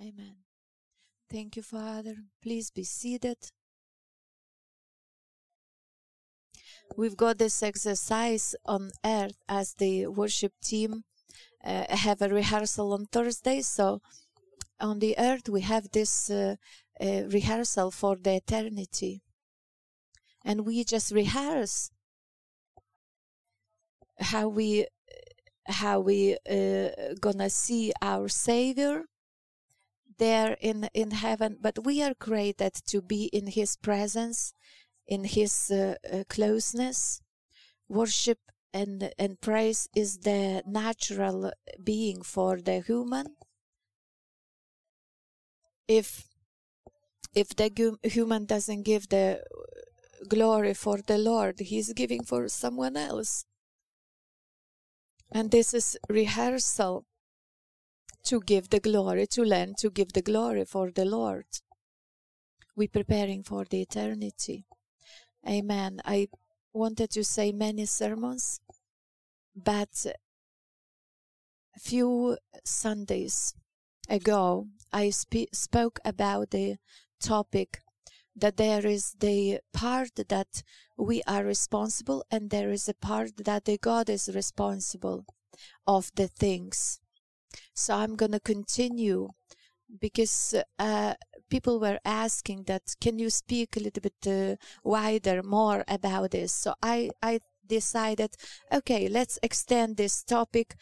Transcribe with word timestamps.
Amen. 0.00 0.36
Thank 1.30 1.56
you, 1.56 1.62
Father. 1.62 2.16
Please 2.42 2.70
be 2.70 2.84
seated. 2.84 3.36
We've 6.96 7.16
got 7.16 7.38
this 7.38 7.62
exercise 7.62 8.54
on 8.64 8.92
earth 9.04 9.36
as 9.48 9.74
the 9.74 10.06
worship 10.06 10.52
team 10.62 11.04
uh, 11.62 11.84
have 11.94 12.22
a 12.22 12.28
rehearsal 12.28 12.92
on 12.94 13.06
Thursday. 13.06 13.60
So 13.60 14.00
on 14.80 14.98
the 14.98 15.14
earth, 15.18 15.48
we 15.48 15.60
have 15.60 15.90
this 15.92 16.30
uh, 16.30 16.56
uh, 17.00 17.22
rehearsal 17.28 17.90
for 17.90 18.16
the 18.16 18.36
eternity. 18.36 19.22
And 20.44 20.64
we 20.64 20.82
just 20.84 21.12
rehearse 21.12 21.90
how 24.18 24.48
we 24.48 24.86
how 25.66 26.00
we 26.00 26.36
uh, 26.50 27.14
gonna 27.20 27.50
see 27.50 27.92
our 28.02 28.28
savior 28.28 29.04
there 30.20 30.56
in 30.60 30.88
in 30.94 31.10
heaven 31.10 31.58
but 31.60 31.84
we 31.84 32.02
are 32.06 32.14
created 32.14 32.74
to 32.92 33.02
be 33.02 33.22
in 33.32 33.46
his 33.58 33.76
presence 33.76 34.54
in 35.10 35.24
his 35.24 35.70
uh, 35.70 35.96
uh, 36.10 36.24
closeness. 36.28 37.20
Worship 37.88 38.38
and 38.72 39.10
and 39.18 39.40
praise 39.40 39.88
is 39.94 40.18
the 40.18 40.62
natural 40.64 41.52
being 41.82 42.22
for 42.22 42.60
the 42.60 42.80
human. 42.80 43.26
If 45.88 46.28
if 47.34 47.48
the 47.48 47.68
human 48.04 48.46
doesn't 48.46 48.84
give 48.84 49.08
the 49.08 49.42
glory 50.28 50.74
for 50.74 50.98
the 51.06 51.16
lord 51.16 51.58
he's 51.60 51.92
giving 51.92 52.22
for 52.22 52.48
someone 52.48 52.96
else. 52.96 53.44
And 55.32 55.50
this 55.50 55.74
is 55.74 55.96
rehearsal 56.08 57.04
to 58.24 58.40
give 58.40 58.70
the 58.70 58.80
glory, 58.80 59.26
to 59.26 59.42
learn 59.42 59.74
to 59.78 59.90
give 59.90 60.12
the 60.12 60.22
glory 60.22 60.64
for 60.64 60.90
the 60.90 61.04
Lord. 61.04 61.46
We're 62.76 62.88
preparing 62.88 63.42
for 63.42 63.64
the 63.64 63.82
eternity. 63.82 64.64
Amen. 65.48 66.00
I 66.04 66.28
wanted 66.72 67.10
to 67.10 67.24
say 67.24 67.52
many 67.52 67.86
sermons, 67.86 68.60
but 69.56 70.06
few 71.78 72.36
Sundays 72.64 73.54
ago, 74.08 74.66
I 74.92 75.10
sp- 75.10 75.52
spoke 75.52 75.98
about 76.04 76.50
the 76.50 76.76
topic 77.20 77.80
that 78.36 78.56
there 78.56 78.86
is 78.86 79.14
the 79.18 79.60
part 79.72 80.14
that 80.28 80.62
we 80.96 81.22
are 81.26 81.44
responsible 81.44 82.24
and 82.30 82.50
there 82.50 82.70
is 82.70 82.88
a 82.88 82.94
part 82.94 83.44
that 83.44 83.64
the 83.64 83.78
God 83.78 84.08
is 84.08 84.30
responsible 84.34 85.24
of 85.86 86.10
the 86.14 86.28
things. 86.28 86.99
So 87.74 87.94
I'm 87.94 88.16
going 88.16 88.32
to 88.32 88.40
continue 88.40 89.28
because 90.00 90.54
uh, 90.78 91.14
people 91.50 91.80
were 91.80 91.98
asking 92.04 92.64
that 92.64 92.82
can 93.00 93.18
you 93.18 93.30
speak 93.30 93.76
a 93.76 93.80
little 93.80 94.02
bit 94.02 94.26
uh, 94.26 94.56
wider 94.84 95.42
more 95.42 95.84
about 95.88 96.30
this? 96.32 96.52
So 96.52 96.74
i 96.82 97.10
i 97.22 97.40
decided 97.66 98.30
okay 98.72 99.08
let's 99.08 99.38
extend 99.42 99.96
this 99.96 100.22
topic. 100.24 100.76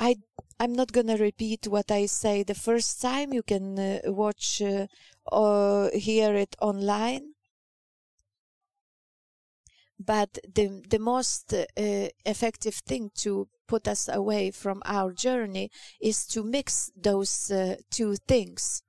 I 0.00 0.16
i'm 0.58 0.72
not 0.74 0.92
going 0.92 1.06
to 1.08 1.16
repeat 1.16 1.68
what 1.68 1.90
i 1.90 2.06
say 2.06 2.42
the 2.42 2.54
first 2.68 3.00
time. 3.02 3.32
You 3.32 3.42
can 3.42 3.78
uh, 3.78 4.00
watch 4.06 4.62
uh, 4.62 4.86
or 5.30 5.90
hear 5.94 6.34
it 6.34 6.56
online. 6.60 7.34
But 10.00 10.38
the 10.54 10.82
the 10.88 10.98
most 10.98 11.52
uh, 11.54 11.64
effective 12.24 12.74
thing 12.74 13.10
to 13.22 13.48
put 13.70 13.86
us 13.86 14.08
away 14.08 14.50
from 14.50 14.82
our 14.84 15.12
journey 15.12 15.70
is 16.00 16.26
to 16.26 16.42
mix 16.42 16.90
those 16.96 17.50
uh, 17.52 17.76
two 17.90 18.16
things. 18.26 18.82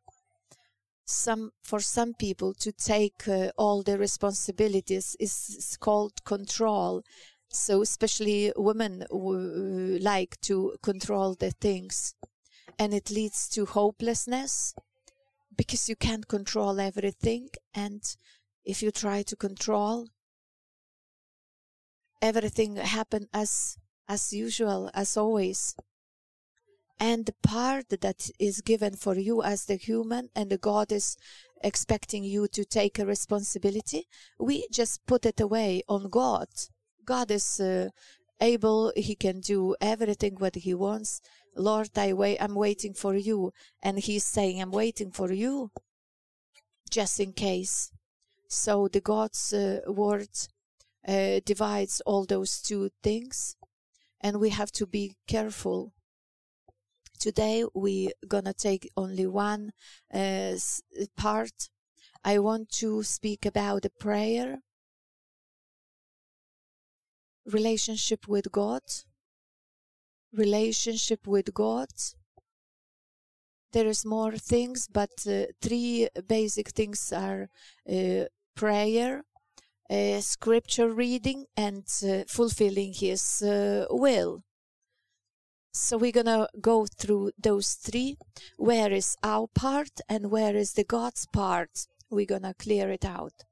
Some 1.06 1.52
for 1.62 1.80
some 1.80 2.14
people 2.16 2.54
to 2.56 2.72
take 2.72 3.28
uh, 3.28 3.52
all 3.58 3.84
the 3.84 3.98
responsibilities 4.00 5.16
is, 5.20 5.78
called 5.80 6.24
control. 6.26 7.04
So 7.50 7.82
especially 7.82 8.52
women 8.56 9.06
w- 9.12 10.00
like 10.02 10.34
to 10.50 10.76
control 10.82 11.36
the 11.36 11.52
things. 11.52 12.16
And 12.80 12.94
it 12.94 13.12
leads 13.12 13.50
to 13.50 13.66
hopelessness 13.66 14.74
because 15.56 15.90
you 15.90 15.96
can't 15.96 16.28
control 16.28 16.80
everything. 16.80 17.50
And 17.76 18.02
if 18.66 18.82
you 18.82 18.90
try 18.92 19.22
to 19.24 19.36
control 19.36 20.08
everything 22.22 22.76
happen 22.78 23.28
as 23.34 23.78
as 24.08 24.34
usual 24.34 24.90
as 24.94 25.18
always. 25.18 25.76
And 27.02 27.26
the 27.26 27.34
part 27.42 27.90
that 27.90 28.30
is 28.38 28.62
given 28.62 28.96
for 28.96 29.16
you 29.16 29.42
as 29.42 29.66
the 29.66 29.76
human 29.76 30.30
and 30.36 30.52
the 30.52 30.60
god 30.60 30.92
is 30.92 31.18
expecting 31.64 32.24
you 32.24 32.48
to 32.48 32.64
take 32.64 33.00
a 33.00 33.06
responsibility 33.06 34.08
we 34.40 34.68
just 34.72 35.06
put 35.08 35.26
it 35.26 35.40
away 35.42 35.82
on 35.88 36.10
god. 36.10 36.50
God 37.04 37.32
is 37.32 37.60
uh, 37.60 37.90
able 38.40 38.94
he 38.96 39.16
can 39.16 39.40
do 39.40 39.76
everything 39.82 40.36
what 40.36 40.56
he 40.56 40.76
wants. 40.76 41.22
Lord 41.56 41.90
i 41.98 42.14
wait 42.14 42.38
i'm 42.40 42.54
waiting 42.54 42.94
for 42.94 43.16
you. 43.16 43.52
And 43.82 43.98
he's 43.98 44.24
saying 44.24 44.62
i'm 44.62 44.72
waiting 44.72 45.12
for 45.12 45.32
you 45.32 45.72
just 46.92 47.20
in 47.20 47.34
case. 47.34 47.92
So 48.48 48.88
the 48.88 49.02
god's 49.02 49.54
uh, 49.54 49.80
word 49.88 50.30
uh, 51.08 51.40
divides 51.44 52.00
all 52.06 52.26
those 52.26 52.62
two 52.62 52.92
things 53.02 53.56
and 54.22 54.40
we 54.40 54.50
have 54.50 54.72
to 54.72 54.86
be 54.86 55.16
careful. 55.28 55.94
Today 57.20 57.66
we're 57.74 58.12
gonna 58.28 58.54
take 58.54 58.90
only 58.96 59.28
one 59.28 59.72
uh, 60.14 60.56
part. 61.18 61.70
I 62.24 62.40
want 62.40 62.70
to 62.80 63.04
speak 63.04 63.46
about 63.46 63.82
the 63.82 63.90
prayer. 63.90 64.60
Relationship 67.46 68.28
with 68.28 68.52
god. 68.52 68.84
Relationship 70.34 71.28
with 71.28 71.54
god. 71.54 71.90
There 73.74 73.88
is 73.88 74.06
more 74.06 74.34
things 74.38 74.88
but 74.88 75.12
uh, 75.28 75.46
three 75.62 76.10
basic 76.28 76.70
things 76.70 77.12
are 77.12 77.50
uh, 77.90 78.26
prayer 78.56 79.24
scripture 80.22 80.90
reading 80.90 81.46
and 81.58 81.84
uh, 82.04 82.24
fulfilling 82.28 82.94
His 82.94 83.42
uh, 83.42 83.86
will. 83.90 84.44
So 85.74 85.98
we're 85.98 86.12
gonna 86.12 86.48
go 86.60 86.86
through 86.86 87.32
those 87.42 87.74
three. 87.74 88.18
Where 88.58 88.92
is 88.92 89.16
our 89.24 89.48
part 89.48 90.02
and 90.10 90.30
where 90.32 90.56
is 90.56 90.74
the 90.74 90.84
God's 90.84 91.26
part? 91.26 91.88
We're 92.10 92.26
gonna 92.26 92.54
clear 92.54 92.90
it 92.90 93.06
out. 93.06 93.46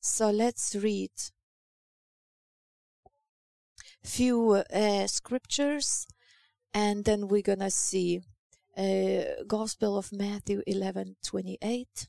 So 0.00 0.30
let's 0.30 0.74
read 0.74 1.10
few 4.02 4.62
uh, 4.72 5.06
scriptures 5.06 6.06
and 6.72 7.04
then 7.04 7.28
we're 7.28 7.42
gonna 7.42 7.70
see 7.70 8.22
uh, 8.76 9.44
Gospel 9.46 9.98
of 9.98 10.12
Matthew 10.12 10.62
11 10.66 11.16
28 11.22 12.08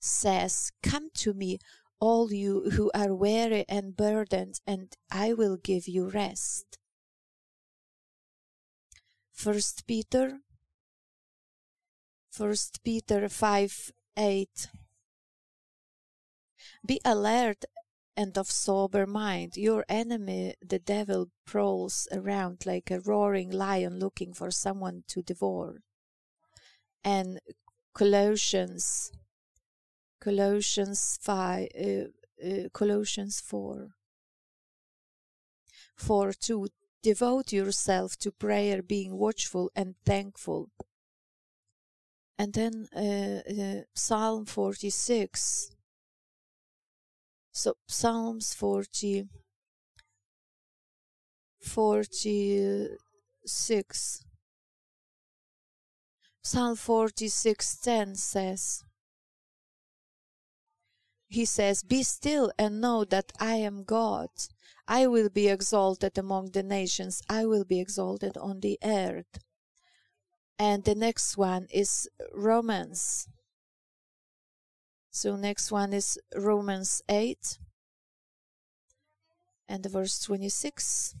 says, 0.00 0.72
Come 0.82 1.10
to 1.14 1.34
me, 1.34 1.58
all 2.00 2.32
you 2.32 2.70
who 2.70 2.90
are 2.94 3.14
weary 3.14 3.64
and 3.68 3.96
burdened, 3.96 4.60
and 4.66 4.94
I 5.10 5.32
will 5.32 5.56
give 5.56 5.88
you 5.88 6.08
rest. 6.08 6.78
First 9.32 9.86
Peter 9.86 10.40
First 12.30 12.84
Peter 12.84 13.28
5 13.28 13.92
8 14.16 14.68
Be 16.86 17.00
alert 17.04 17.64
and 18.16 18.36
of 18.36 18.50
sober 18.50 19.06
mind. 19.06 19.56
Your 19.56 19.84
enemy, 19.88 20.54
the 20.60 20.78
devil, 20.78 21.30
prowls 21.46 22.08
around 22.12 22.66
like 22.66 22.90
a 22.90 23.00
roaring 23.00 23.50
lion 23.50 23.98
looking 23.98 24.32
for 24.32 24.50
someone 24.50 25.04
to 25.08 25.22
devour. 25.22 25.82
And 27.04 27.40
Colossians 27.94 29.12
Colossians 30.20 31.18
5 31.22 31.68
uh, 31.74 32.04
uh, 32.44 32.68
Colossians 32.72 33.40
4 33.40 33.88
4 35.96 36.32
2 36.32 36.68
devote 37.02 37.52
yourself 37.52 38.16
to 38.18 38.30
prayer 38.32 38.82
being 38.82 39.16
watchful 39.16 39.70
and 39.74 39.94
thankful. 40.04 40.68
And 42.38 42.52
then 42.52 42.86
uh, 42.94 43.40
uh 43.50 43.82
Psalm 43.94 44.44
46 44.46 45.70
so 47.52 47.74
Psalms 47.88 48.54
40 48.54 49.26
46 51.60 54.24
Psalm 56.40 56.76
46:10 56.76 58.16
says 58.16 58.84
he 61.28 61.44
says, 61.44 61.82
Be 61.82 62.02
still 62.02 62.50
and 62.58 62.80
know 62.80 63.04
that 63.04 63.32
I 63.38 63.56
am 63.56 63.84
God. 63.84 64.30
I 64.86 65.06
will 65.06 65.28
be 65.28 65.48
exalted 65.48 66.16
among 66.16 66.52
the 66.52 66.62
nations, 66.62 67.22
I 67.28 67.44
will 67.44 67.64
be 67.64 67.78
exalted 67.78 68.36
on 68.38 68.60
the 68.60 68.78
earth. 68.82 69.38
And 70.58 70.84
the 70.84 70.94
next 70.94 71.36
one 71.36 71.66
is 71.70 72.08
Romans. 72.34 73.28
So 75.10 75.36
next 75.36 75.70
one 75.70 75.92
is 75.92 76.18
Romans 76.34 77.02
8 77.08 77.58
and 79.68 79.84
verse 79.86 80.18
26 80.20 81.14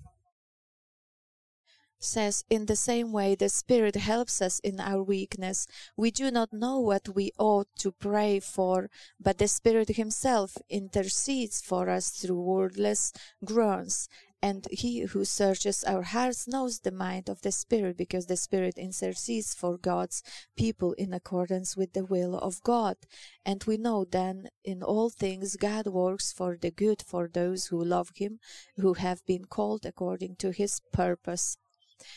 says, 2.00 2.44
In 2.48 2.66
the 2.66 2.76
same 2.76 3.12
way, 3.12 3.34
the 3.34 3.48
Spirit 3.48 3.96
helps 3.96 4.40
us 4.40 4.60
in 4.60 4.78
our 4.80 5.02
weakness. 5.02 5.66
We 5.96 6.10
do 6.10 6.30
not 6.30 6.52
know 6.52 6.78
what 6.78 7.08
we 7.14 7.32
ought 7.38 7.68
to 7.78 7.92
pray 7.92 8.40
for, 8.40 8.90
but 9.20 9.38
the 9.38 9.48
Spirit 9.48 9.88
Himself 9.90 10.56
intercedes 10.68 11.60
for 11.60 11.88
us 11.88 12.10
through 12.10 12.40
wordless 12.40 13.12
groans. 13.44 14.08
And 14.40 14.68
He 14.70 15.00
who 15.00 15.24
searches 15.24 15.82
our 15.82 16.02
hearts 16.02 16.46
knows 16.46 16.78
the 16.78 16.92
mind 16.92 17.28
of 17.28 17.42
the 17.42 17.50
Spirit, 17.50 17.96
because 17.96 18.26
the 18.26 18.36
Spirit 18.36 18.78
intercedes 18.78 19.52
for 19.52 19.76
God's 19.76 20.22
people 20.56 20.92
in 20.92 21.12
accordance 21.12 21.76
with 21.76 21.92
the 21.92 22.04
will 22.04 22.38
of 22.38 22.62
God. 22.62 22.96
And 23.44 23.64
we 23.64 23.76
know 23.76 24.04
then 24.04 24.50
in 24.62 24.82
all 24.84 25.10
things 25.10 25.56
God 25.56 25.88
works 25.88 26.32
for 26.32 26.56
the 26.56 26.70
good 26.70 27.02
for 27.02 27.26
those 27.26 27.66
who 27.66 27.82
love 27.82 28.12
Him, 28.14 28.38
who 28.76 28.94
have 28.94 29.26
been 29.26 29.46
called 29.46 29.84
according 29.84 30.36
to 30.36 30.52
His 30.52 30.80
purpose. 30.92 31.58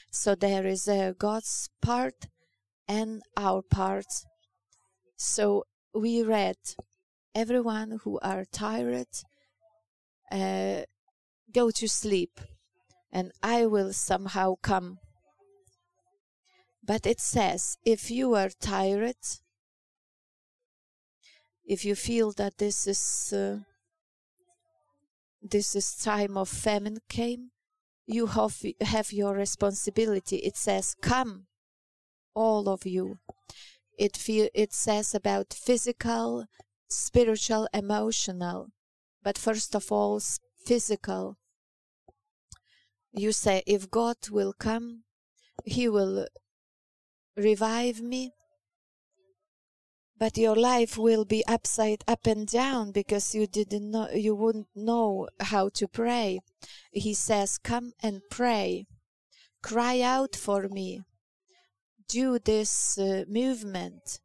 So 0.10 0.36
there 0.36 0.66
is 0.66 0.88
a 0.88 1.16
God's 1.18 1.70
part 1.82 2.28
and 2.88 3.22
our 3.38 3.62
part. 3.62 4.08
So 5.16 5.66
we 5.94 6.24
read, 6.24 6.58
everyone 7.34 8.00
who 8.04 8.20
are 8.20 8.46
tired, 8.46 9.08
uh, 10.32 10.82
go 11.54 11.72
to 11.72 11.88
sleep, 11.88 12.40
and 13.12 13.32
I 13.44 13.66
will 13.66 13.94
somehow 13.94 14.56
come. 14.62 15.00
But 16.84 17.06
it 17.06 17.20
says, 17.20 17.78
if 17.86 18.10
you 18.10 18.36
are 18.36 18.50
tired, 18.50 19.16
if 21.66 21.86
you 21.86 21.96
feel 21.96 22.32
that 22.34 22.58
this 22.58 22.88
is 22.88 23.34
uh, 23.34 23.60
this 25.42 25.76
is 25.76 25.96
time 25.96 26.38
of 26.38 26.50
famine 26.50 27.00
came, 27.10 27.52
you 28.06 28.28
have, 28.28 28.62
have 28.82 29.12
your 29.14 29.34
responsibility. 29.34 30.38
It 30.38 30.58
says, 30.58 30.96
Come, 31.02 31.48
all 32.34 32.70
of 32.70 32.86
you. 32.86 33.20
It, 33.98 34.18
feel, 34.18 34.50
it 34.54 34.74
says 34.74 35.14
about 35.14 35.54
physical, 35.54 36.46
spiritual, 36.90 37.68
emotional, 37.74 38.70
but 39.24 39.38
first 39.38 39.76
of 39.76 39.92
all, 39.92 40.20
physical. 40.66 41.38
You 43.14 43.32
say, 43.32 43.64
If 43.66 43.92
God 43.92 44.18
will 44.30 44.54
come, 44.54 45.04
He 45.66 45.88
will 45.88 46.28
revive 47.36 48.02
me, 48.02 48.34
but 50.22 50.38
your 50.38 50.56
life 50.56 51.00
will 51.00 51.26
be 51.26 51.44
upside 51.48 52.04
up 52.08 52.28
and 52.28 52.46
down 52.46 52.92
because 52.92 53.34
you 53.34 53.48
didn't 53.48 53.90
know 53.90 54.08
you 54.14 54.36
wouldn't 54.36 54.68
know 54.76 55.28
how 55.40 55.68
to 55.68 55.88
pray. 55.88 56.40
He 56.92 57.16
says 57.16 57.58
come 57.58 57.94
and 58.04 58.22
pray. 58.30 58.86
Cry 59.64 60.00
out 60.02 60.36
for 60.36 60.70
me. 60.70 61.02
Do 62.08 62.38
this 62.38 63.00
uh, 63.00 63.24
movement. 63.28 64.20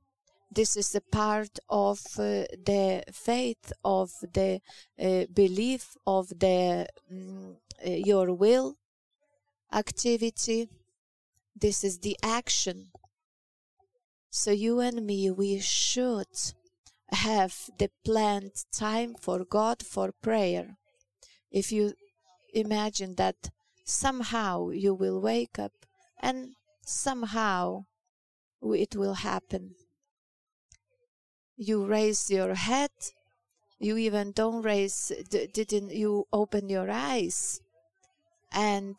This 0.51 0.77
is 0.77 0.95
a 0.95 1.01
part 1.01 1.59
of 1.71 2.01
uh, 2.19 2.45
the 2.71 3.03
faith 3.11 3.73
of 3.83 4.11
the 4.35 4.61
uh, 5.01 5.25
belief 5.33 5.97
of 6.07 6.29
the 6.29 6.89
um, 7.11 7.57
your 7.83 8.35
will 8.35 8.77
activity. 9.73 10.69
This 11.59 11.83
is 11.85 12.01
the 12.01 12.19
action 12.23 12.91
so 14.37 14.51
you 14.51 14.81
and 14.81 15.07
me, 15.07 15.31
we 15.31 15.59
should 15.61 16.27
have 17.09 17.55
the 17.79 17.89
planned 18.05 18.53
time 18.71 19.15
for 19.19 19.47
God 19.47 19.83
for 19.83 20.13
prayer. 20.13 20.77
If 21.51 21.73
you 21.73 21.95
imagine 22.53 23.15
that 23.15 23.49
somehow 23.87 24.69
you 24.69 24.93
will 24.93 25.23
wake 25.23 25.59
up 25.59 25.73
and 26.21 26.51
somehow 26.85 27.87
it 28.63 28.95
will 28.95 29.15
happen. 29.15 29.75
You 31.57 31.87
raise 31.87 32.31
your 32.31 32.57
head, 32.57 32.91
you 33.79 33.97
even 33.97 34.33
don't 34.33 34.61
raise, 34.61 35.13
didn't 35.31 35.93
you 35.93 36.27
open 36.31 36.69
your 36.69 36.91
eyes, 36.91 37.63
and 38.53 38.97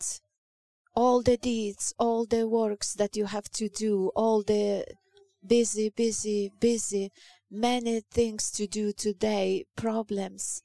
all 0.95 1.22
the 1.22 1.38
deeds, 1.38 1.94
all 2.00 2.25
the 2.25 2.48
works 2.48 2.95
that 2.95 3.16
you 3.16 3.25
have 3.25 3.51
to 3.51 3.69
do, 3.69 4.12
all 4.16 4.42
the 4.42 4.84
busy, 5.45 5.89
busy, 5.89 6.51
busy, 6.60 7.12
many 7.50 8.01
things 8.12 8.51
to 8.51 8.68
do 8.68 8.92
today, 8.92 9.66
problems, 9.75 10.63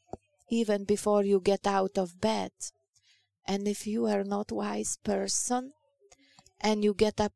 even 0.50 0.84
before 0.84 1.24
you 1.24 1.40
get 1.40 1.66
out 1.66 1.96
of 1.96 2.20
bed. 2.20 2.52
And 3.46 3.66
if 3.66 3.86
you 3.86 4.06
are 4.06 4.24
not 4.24 4.52
wise 4.52 4.98
person 5.02 5.72
and 6.60 6.84
you 6.84 6.94
get 6.94 7.20
up 7.20 7.32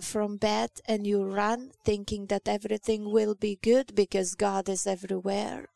from 0.00 0.36
bed 0.36 0.70
and 0.86 1.06
you 1.06 1.24
run 1.24 1.72
thinking 1.84 2.26
that 2.26 2.46
everything 2.46 3.10
will 3.10 3.34
be 3.34 3.58
good 3.60 3.94
because 3.94 4.34
God 4.34 4.68
is 4.68 4.86
everywhere. 4.86 5.68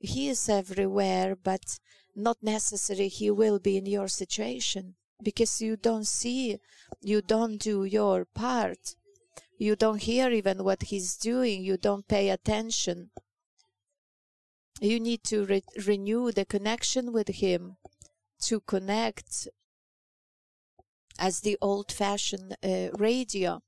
He 0.00 0.28
is 0.28 0.48
everywhere, 0.48 1.36
but 1.36 1.78
not 2.14 2.38
necessarily 2.42 3.08
He 3.08 3.30
will 3.30 3.58
be 3.58 3.76
in 3.76 3.86
your 3.86 4.08
situation 4.08 4.94
because 5.22 5.60
you 5.60 5.76
don't 5.76 6.06
see, 6.06 6.58
you 7.02 7.20
don't 7.20 7.58
do 7.58 7.84
your 7.84 8.24
part. 8.24 8.94
You 9.58 9.74
don't 9.74 10.02
hear 10.02 10.30
even 10.30 10.62
what 10.62 10.84
he's 10.84 11.16
doing. 11.16 11.62
You 11.62 11.76
don't 11.76 12.06
pay 12.06 12.30
attention. 12.30 13.10
You 14.80 15.00
need 15.00 15.24
to 15.24 15.44
re- 15.44 15.62
renew 15.84 16.30
the 16.30 16.44
connection 16.44 17.12
with 17.12 17.28
him 17.28 17.76
to 18.42 18.60
connect 18.60 19.48
as 21.18 21.40
the 21.40 21.58
old 21.60 21.90
fashioned 21.90 22.56
uh, 22.62 22.90
radio. 22.96 23.60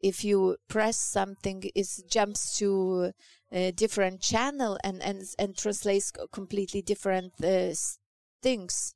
If 0.00 0.24
you 0.24 0.56
press 0.68 0.96
something, 0.96 1.70
it 1.74 1.88
jumps 2.08 2.56
to 2.58 3.12
a 3.52 3.72
different 3.72 4.22
channel 4.22 4.78
and, 4.82 5.02
and, 5.02 5.22
and 5.38 5.56
translates 5.56 6.12
completely 6.32 6.80
different 6.80 7.32
uh, 7.44 7.74
things. 8.42 8.94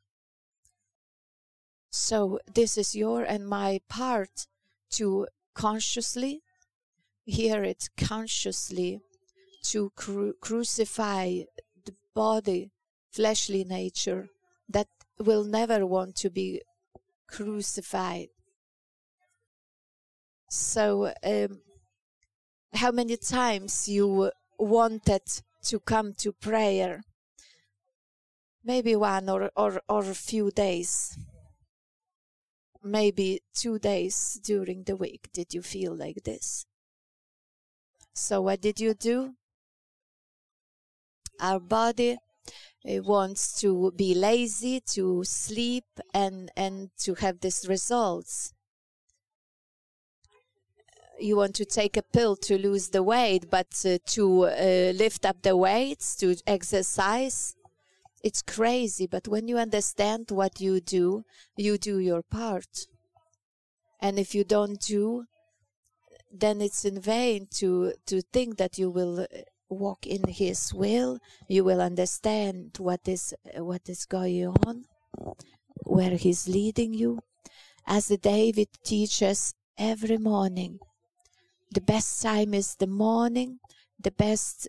So, 1.90 2.38
this 2.46 2.78
is 2.78 2.94
your 2.94 3.24
and 3.24 3.46
my 3.46 3.80
part 3.88 4.46
to 4.92 5.26
consciously, 5.58 6.40
hear 7.24 7.64
it 7.64 7.88
consciously, 7.96 9.00
to 9.64 9.90
cru- 9.96 10.34
crucify 10.40 11.40
the 11.84 11.94
body, 12.14 12.70
fleshly 13.10 13.64
nature 13.64 14.28
that 14.68 14.86
will 15.18 15.42
never 15.42 15.84
want 15.84 16.14
to 16.14 16.30
be 16.30 16.62
crucified. 17.26 18.28
So, 20.48 21.12
um, 21.24 21.60
how 22.72 22.92
many 22.92 23.16
times 23.16 23.88
you 23.88 24.30
wanted 24.58 25.26
to 25.64 25.80
come 25.80 26.14
to 26.18 26.32
prayer? 26.32 27.02
Maybe 28.64 28.94
one 28.94 29.28
or, 29.28 29.50
or, 29.56 29.80
or 29.88 30.02
a 30.02 30.14
few 30.14 30.52
days 30.52 31.18
maybe 32.82 33.40
two 33.54 33.78
days 33.78 34.40
during 34.42 34.84
the 34.84 34.96
week 34.96 35.28
did 35.32 35.54
you 35.54 35.62
feel 35.62 35.94
like 35.94 36.22
this. 36.24 36.66
So, 38.14 38.42
what 38.42 38.60
did 38.60 38.80
you 38.80 38.94
do? 38.94 39.34
Our 41.40 41.60
body 41.60 42.18
it 42.84 43.04
wants 43.04 43.60
to 43.60 43.92
be 43.96 44.14
lazy, 44.14 44.80
to 44.94 45.24
sleep, 45.24 45.84
and, 46.14 46.50
and 46.56 46.90
to 47.00 47.14
have 47.14 47.40
these 47.40 47.66
results. 47.68 48.54
You 51.20 51.36
want 51.36 51.56
to 51.56 51.64
take 51.64 51.96
a 51.96 52.02
pill 52.02 52.36
to 52.36 52.56
lose 52.56 52.90
the 52.90 53.02
weight, 53.02 53.50
but 53.50 53.66
uh, 53.84 53.98
to 54.06 54.46
uh, 54.46 54.92
lift 54.94 55.26
up 55.26 55.42
the 55.42 55.56
weights, 55.56 56.14
to 56.16 56.36
exercise, 56.46 57.54
it's 58.22 58.42
crazy, 58.42 59.06
but 59.06 59.28
when 59.28 59.48
you 59.48 59.58
understand 59.58 60.30
what 60.30 60.60
you 60.60 60.80
do, 60.80 61.24
you 61.56 61.78
do 61.78 61.98
your 61.98 62.22
part. 62.22 62.86
And 64.00 64.18
if 64.18 64.34
you 64.34 64.44
don't 64.44 64.80
do, 64.80 65.24
then 66.32 66.60
it's 66.60 66.84
in 66.84 67.00
vain 67.00 67.46
to, 67.54 67.92
to 68.06 68.20
think 68.20 68.58
that 68.58 68.78
you 68.78 68.90
will 68.90 69.20
uh, 69.20 69.26
walk 69.68 70.06
in 70.06 70.28
His 70.28 70.74
will. 70.74 71.18
You 71.48 71.64
will 71.64 71.80
understand 71.80 72.76
what 72.78 73.00
is, 73.06 73.34
uh, 73.56 73.64
what 73.64 73.88
is 73.88 74.04
going 74.04 74.46
on, 74.66 74.84
where 75.84 76.16
He's 76.16 76.48
leading 76.48 76.94
you. 76.94 77.20
As 77.86 78.08
David 78.08 78.68
teaches 78.84 79.54
every 79.78 80.18
morning, 80.18 80.78
the 81.70 81.80
best 81.80 82.20
time 82.20 82.52
is 82.52 82.74
the 82.74 82.86
morning, 82.86 83.60
the 83.98 84.10
best 84.10 84.68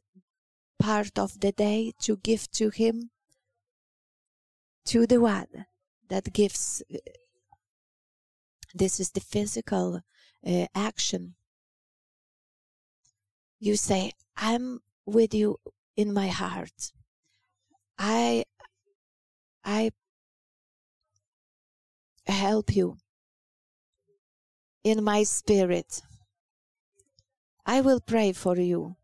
part 0.79 1.18
of 1.20 1.39
the 1.39 1.51
day 1.51 1.91
to 2.01 2.18
give 2.18 2.50
to 2.51 2.70
Him 2.70 3.10
to 4.89 5.05
the 5.05 5.22
one 5.22 5.67
that 6.10 6.34
gives. 6.34 6.81
This 8.74 9.00
is 9.00 9.12
the 9.12 9.19
physical 9.19 10.01
uh, 10.46 10.65
action. 10.74 11.36
You 13.60 13.75
say, 13.75 14.13
I'm 14.36 14.79
with 15.05 15.36
you 15.36 15.58
in 15.96 16.12
my 16.12 16.29
heart. 16.29 16.91
I 18.00 18.46
I 19.63 19.91
help 22.25 22.75
you 22.75 22.98
in 24.84 25.03
my 25.03 25.22
spirit. 25.22 26.01
I 27.63 27.81
will 27.81 28.01
pray 28.01 28.31
for 28.34 28.58
you. 28.58 28.96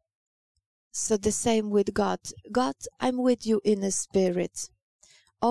So 0.92 1.18
the 1.18 1.32
same 1.32 1.70
with 1.70 1.94
God. 1.94 2.22
God, 2.52 2.76
I'm 3.00 3.18
with 3.18 3.46
you 3.46 3.62
in 3.64 3.82
the 3.82 3.92
spirit. 3.92 4.70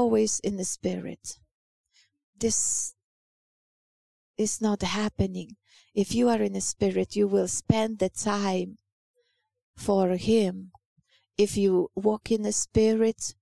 Always 0.01 0.41
in 0.41 0.57
the 0.57 0.65
spirit. 0.65 1.39
This 2.37 2.95
is 4.37 4.61
not 4.61 4.83
happening. 4.83 5.51
If 5.95 6.17
you 6.17 6.29
are 6.29 6.43
in 6.43 6.55
the 6.55 6.61
spirit, 6.61 7.15
you 7.15 7.29
will 7.29 7.47
spend 7.47 8.01
the 8.01 8.09
time 8.09 8.79
for 9.77 10.17
Him. 10.17 10.73
If 11.39 11.57
you 11.57 11.91
walk 11.95 12.33
in 12.33 12.43
the 12.43 12.57
spirit, 12.67 13.37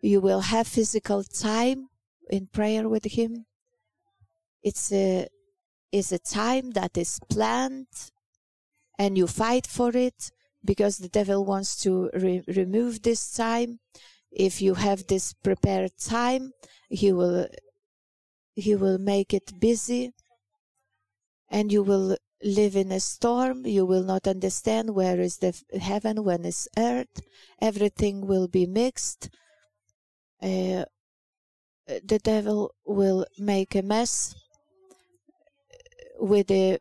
you 0.00 0.20
will 0.20 0.40
have 0.40 0.66
physical 0.66 1.22
time 1.22 1.88
in 2.28 2.48
prayer 2.48 2.88
with 2.88 3.04
Him. 3.04 3.46
It's 4.64 4.90
a, 4.90 5.28
it's 5.92 6.10
a 6.10 6.18
time 6.18 6.72
that 6.72 6.98
is 6.98 7.20
planned 7.30 8.10
and 8.98 9.16
you 9.16 9.28
fight 9.28 9.68
for 9.68 9.96
it 9.96 10.32
because 10.64 10.98
the 10.98 11.08
devil 11.08 11.44
wants 11.44 11.80
to 11.84 12.10
re- 12.12 12.42
remove 12.48 13.02
this 13.02 13.32
time. 13.32 13.78
If 14.30 14.60
you 14.60 14.74
have 14.74 15.06
this 15.06 15.32
prepared 15.32 15.92
time, 15.98 16.52
he 16.88 17.12
will 17.12 17.48
he 18.54 18.74
will 18.74 18.98
make 18.98 19.34
it 19.34 19.60
busy 19.60 20.12
and 21.50 21.70
you 21.70 21.82
will 21.82 22.16
live 22.42 22.74
in 22.76 22.90
a 22.90 23.00
storm. 23.00 23.66
You 23.66 23.84
will 23.84 24.02
not 24.02 24.26
understand 24.26 24.94
where 24.94 25.20
is 25.20 25.38
the 25.38 25.54
heaven, 25.78 26.24
when 26.24 26.44
is 26.44 26.68
earth. 26.78 27.20
Everything 27.60 28.26
will 28.26 28.48
be 28.48 28.66
mixed. 28.66 29.28
Uh, 30.42 30.84
the 31.86 32.18
devil 32.22 32.74
will 32.84 33.26
make 33.38 33.74
a 33.74 33.82
mess 33.82 34.34
with 36.18 36.48
the 36.48 36.80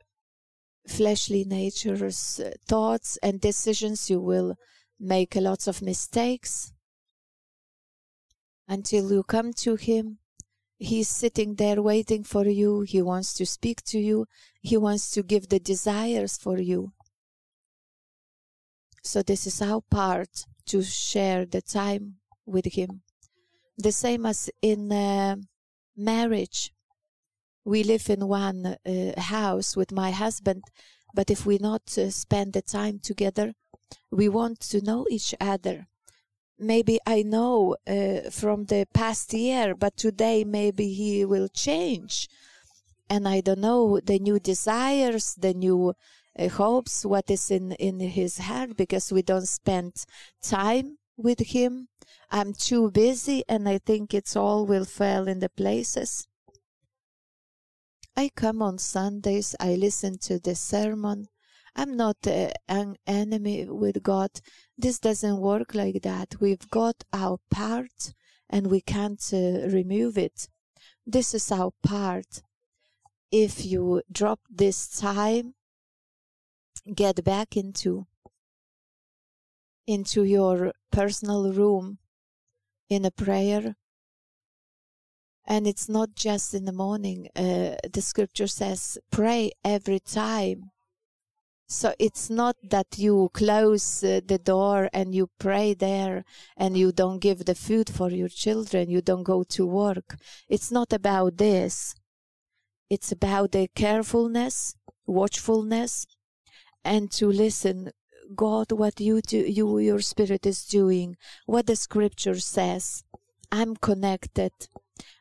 fleshly 0.88 1.44
nature's 1.44 2.40
uh, 2.40 2.52
thoughts 2.68 3.18
and 3.24 3.42
decisions, 3.42 4.10
you 4.10 4.20
will 4.20 4.56
make 5.00 5.36
a 5.36 5.42
lots 5.42 5.68
of 5.68 5.82
mistakes 5.82 6.72
until 8.68 9.12
you 9.12 9.24
come 9.24 9.54
to 9.54 9.76
Him. 9.76 10.20
He's 10.78 11.08
sitting 11.10 11.56
there 11.56 11.82
waiting 11.82 12.24
for 12.24 12.46
you. 12.46 12.82
He 12.82 13.02
wants 13.02 13.34
to 13.36 13.46
speak 13.46 13.82
to 13.86 14.00
you. 14.00 14.28
He 14.62 14.78
wants 14.78 15.12
to 15.12 15.24
give 15.24 15.48
the 15.48 15.60
desires 15.60 16.38
for 16.38 16.60
you. 16.60 16.92
So, 19.04 19.22
this 19.22 19.48
is 19.48 19.62
our 19.62 19.82
part 19.90 20.46
to 20.68 20.82
share 20.84 21.46
the 21.46 21.62
time 21.62 22.16
with 22.46 22.66
Him. 22.74 23.02
The 23.78 23.92
same 23.92 24.26
as 24.26 24.50
in 24.62 24.92
uh, 24.92 25.36
marriage 25.96 26.72
we 27.66 27.84
live 27.84 28.10
in 28.10 28.28
one 28.28 28.78
uh, 28.86 29.20
house 29.20 29.76
with 29.76 29.92
my 29.92 30.12
husband, 30.12 30.64
but 31.14 31.32
if 31.32 31.46
we 31.46 31.58
not 31.58 31.82
uh, 31.98 32.12
spend 32.12 32.54
the 32.54 32.62
time 32.62 33.00
together, 33.00 33.54
we 34.12 34.30
want 34.30 34.60
to 34.60 34.82
know 34.82 35.08
each 35.10 35.34
other. 35.42 35.88
Maybe 36.58 37.00
I 37.06 37.22
know 37.24 37.76
uh, 37.86 38.30
from 38.32 38.66
the 38.66 38.88
past 38.94 39.34
year, 39.34 39.76
but 39.76 39.98
today 39.98 40.44
maybe 40.44 40.94
he 40.94 41.26
will 41.26 41.50
change. 41.50 42.30
And 43.10 43.28
I 43.28 43.42
don't 43.42 43.60
know 43.60 44.00
the 44.00 44.20
new 44.20 44.40
desires, 44.40 45.36
the 45.36 45.54
new 45.54 45.94
uh, 46.38 46.48
hopes, 46.48 47.06
what 47.06 47.30
is 47.30 47.52
in, 47.52 47.74
in 47.74 48.00
his 48.00 48.38
heart, 48.38 48.78
because 48.78 49.12
we 49.12 49.22
don't 49.22 49.48
spend 49.48 50.06
time 50.42 50.98
with 51.18 51.40
him. 51.40 51.90
I'm 52.32 52.54
too 52.54 52.90
busy, 52.90 53.44
and 53.48 53.68
I 53.68 53.78
think 53.78 54.14
it's 54.14 54.36
all 54.36 54.66
will 54.66 54.86
fall 54.86 55.28
in 55.28 55.40
the 55.40 55.50
places. 55.50 56.28
I 58.16 58.30
come 58.34 58.62
on 58.62 58.78
Sundays, 58.78 59.56
I 59.60 59.76
listen 59.76 60.18
to 60.20 60.40
the 60.40 60.56
sermon. 60.56 61.28
I'm 61.76 61.98
not 61.98 62.18
uh, 62.26 62.52
an 62.68 62.96
enemy 63.06 63.66
with 63.66 64.02
God. 64.02 64.30
This 64.78 65.00
doesn't 65.00 65.38
work 65.38 65.76
like 65.76 66.02
that. 66.04 66.36
We've 66.40 66.70
got 66.70 67.04
our 67.12 67.38
part 67.52 68.14
and 68.50 68.68
we 68.68 68.82
can't 68.82 69.22
uh, 69.34 69.68
remove 69.68 70.18
it. 70.18 70.48
This 71.06 71.34
is 71.34 71.52
our 71.52 71.72
part. 71.84 72.42
If 73.32 73.66
you 73.66 74.02
drop 74.12 74.40
this 74.50 74.88
time, 74.88 75.56
get 76.94 77.24
back 77.24 77.58
into 77.58 78.06
into 79.88 80.24
your 80.24 80.74
personal 80.92 81.52
room 81.52 82.00
in 82.90 83.06
a 83.06 83.12
prayer 83.12 83.76
and 85.48 85.68
it's 85.68 85.88
not 85.88 86.16
just 86.16 86.54
in 86.54 86.66
the 86.66 86.72
morning. 86.72 87.28
Uh, 87.36 87.76
the 87.92 88.02
scripture 88.02 88.48
says, 88.48 88.98
pray 89.12 89.52
every 89.64 90.00
time. 90.00 90.72
So 91.68 91.94
it's 91.98 92.30
not 92.30 92.56
that 92.70 92.98
you 92.98 93.30
close 93.34 94.04
uh, 94.04 94.22
the 94.26 94.38
door 94.38 94.90
and 94.94 95.16
you 95.16 95.30
pray 95.40 95.74
there 95.74 96.24
and 96.56 96.78
you 96.78 96.92
don't 96.92 97.20
give 97.20 97.46
the 97.46 97.56
food 97.56 97.90
for 97.90 98.12
your 98.12 98.30
children, 98.30 98.90
you 98.90 99.02
don't 99.02 99.24
go 99.24 99.44
to 99.44 99.66
work. 99.66 100.18
It's 100.48 100.72
not 100.72 100.94
about 100.94 101.38
this. 101.38 101.96
It's 102.90 103.12
about 103.12 103.52
the 103.52 103.68
carefulness, 103.76 104.76
watchfulness, 105.08 106.06
and 106.84 107.12
to 107.14 107.32
listen. 107.32 107.92
God, 108.36 108.72
what 108.72 109.00
you 109.00 109.22
do, 109.22 109.38
you, 109.38 109.78
your 109.80 110.00
spirit 110.00 110.46
is 110.46 110.66
doing, 110.66 111.16
what 111.46 111.68
the 111.68 111.76
scripture 111.76 112.40
says. 112.40 113.04
I'm 113.52 113.76
connected 113.76 114.52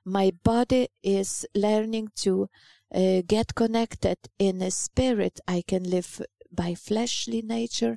my 0.04 0.32
body 0.42 0.88
is 1.02 1.46
learning 1.54 2.08
to 2.16 2.48
uh, 2.94 3.22
get 3.26 3.54
connected 3.54 4.18
in 4.38 4.62
a 4.62 4.70
spirit. 4.70 5.40
I 5.48 5.62
can 5.66 5.84
live 5.84 6.20
by 6.54 6.74
fleshly 6.74 7.42
nature 7.42 7.96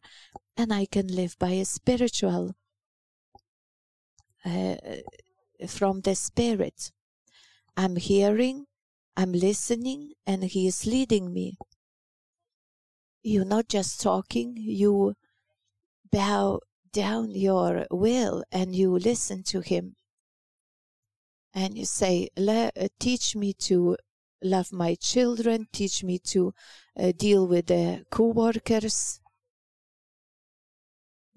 and 0.56 0.74
I 0.74 0.86
can 0.86 1.08
live 1.08 1.38
by 1.40 1.52
a 1.52 1.66
spiritual 1.66 2.56
uh, 4.46 4.76
from 5.68 6.02
the 6.02 6.16
spirit. 6.16 6.92
I'm 7.76 7.96
hearing, 7.96 8.66
I'm 9.16 9.32
listening, 9.32 10.14
and 10.26 10.44
He 10.44 10.68
is 10.68 10.86
leading 10.86 11.34
me. 11.34 11.58
You're 13.24 13.46
not 13.46 13.68
just 13.68 14.02
talking, 14.02 14.56
you 14.58 15.14
bow 16.12 16.60
down 16.92 17.32
your 17.32 17.86
will 17.92 18.44
and 18.52 18.76
you 18.76 18.98
listen 18.98 19.44
to 19.44 19.62
Him 19.62 19.96
and 21.54 21.78
you 21.78 21.86
say, 21.86 22.30
uh, 22.38 22.70
teach 23.00 23.36
me 23.36 23.54
to 23.54 23.98
love 24.44 24.72
my 24.72 24.96
children, 24.96 25.68
teach 25.72 26.04
me 26.04 26.20
to 26.20 26.54
uh, 27.00 27.12
deal 27.18 27.48
with 27.48 27.68
the 27.68 28.06
co-workers 28.10 29.20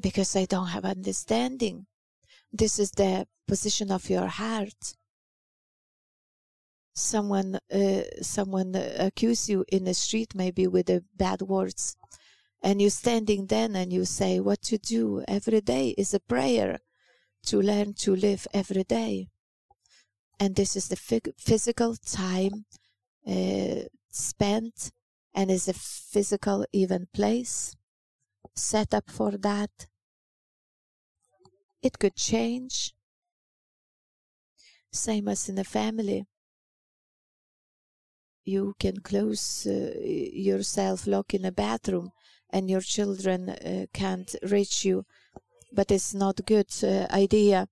because 0.00 0.34
I 0.36 0.46
don't 0.46 0.68
have 0.68 0.84
understanding. 0.84 1.86
This 2.52 2.78
is 2.78 2.90
the 2.92 3.26
position 3.46 3.90
of 3.90 4.08
your 4.10 4.26
heart. 4.26 4.94
Someone, 6.94 7.58
uh, 7.72 8.02
someone 8.20 8.74
accuse 8.74 9.48
you 9.48 9.64
in 9.70 9.84
the 9.84 9.94
street, 9.94 10.34
maybe 10.34 10.66
with 10.66 10.86
the 10.86 11.04
bad 11.16 11.42
words, 11.42 11.96
and 12.62 12.80
you're 12.80 12.90
standing 12.90 13.46
then 13.46 13.76
and 13.76 13.92
you 13.92 14.04
say, 14.04 14.40
"What 14.40 14.62
to 14.62 14.78
do 14.78 15.24
every 15.28 15.60
day 15.60 15.94
is 15.96 16.12
a 16.12 16.20
prayer 16.20 16.80
to 17.46 17.62
learn 17.62 17.94
to 17.94 18.14
live 18.14 18.46
every 18.52 18.84
day." 18.84 19.28
and 20.40 20.56
this 20.56 20.74
is 20.74 20.88
the 20.88 20.96
physical 21.36 21.94
time 21.96 22.64
uh, 23.26 23.84
spent 24.10 24.90
and 25.34 25.50
is 25.50 25.68
a 25.68 25.72
physical 25.72 26.64
even 26.72 27.08
place 27.12 27.76
set 28.54 28.94
up 28.94 29.10
for 29.10 29.32
that. 29.38 29.86
It 31.82 31.98
could 31.98 32.16
change. 32.16 32.92
Same 34.92 35.28
as 35.28 35.48
in 35.48 35.58
a 35.58 35.64
family. 35.64 36.26
You 38.44 38.74
can 38.78 39.00
close 39.00 39.66
uh, 39.66 39.92
yourself 40.02 41.06
lock 41.06 41.34
in 41.34 41.44
a 41.44 41.52
bathroom 41.52 42.10
and 42.50 42.68
your 42.68 42.80
children 42.80 43.50
uh, 43.50 43.86
can't 43.92 44.34
reach 44.42 44.84
you 44.84 45.04
but 45.72 45.90
it's 45.90 46.14
not 46.14 46.44
good 46.46 46.72
uh, 46.82 47.06
idea. 47.10 47.68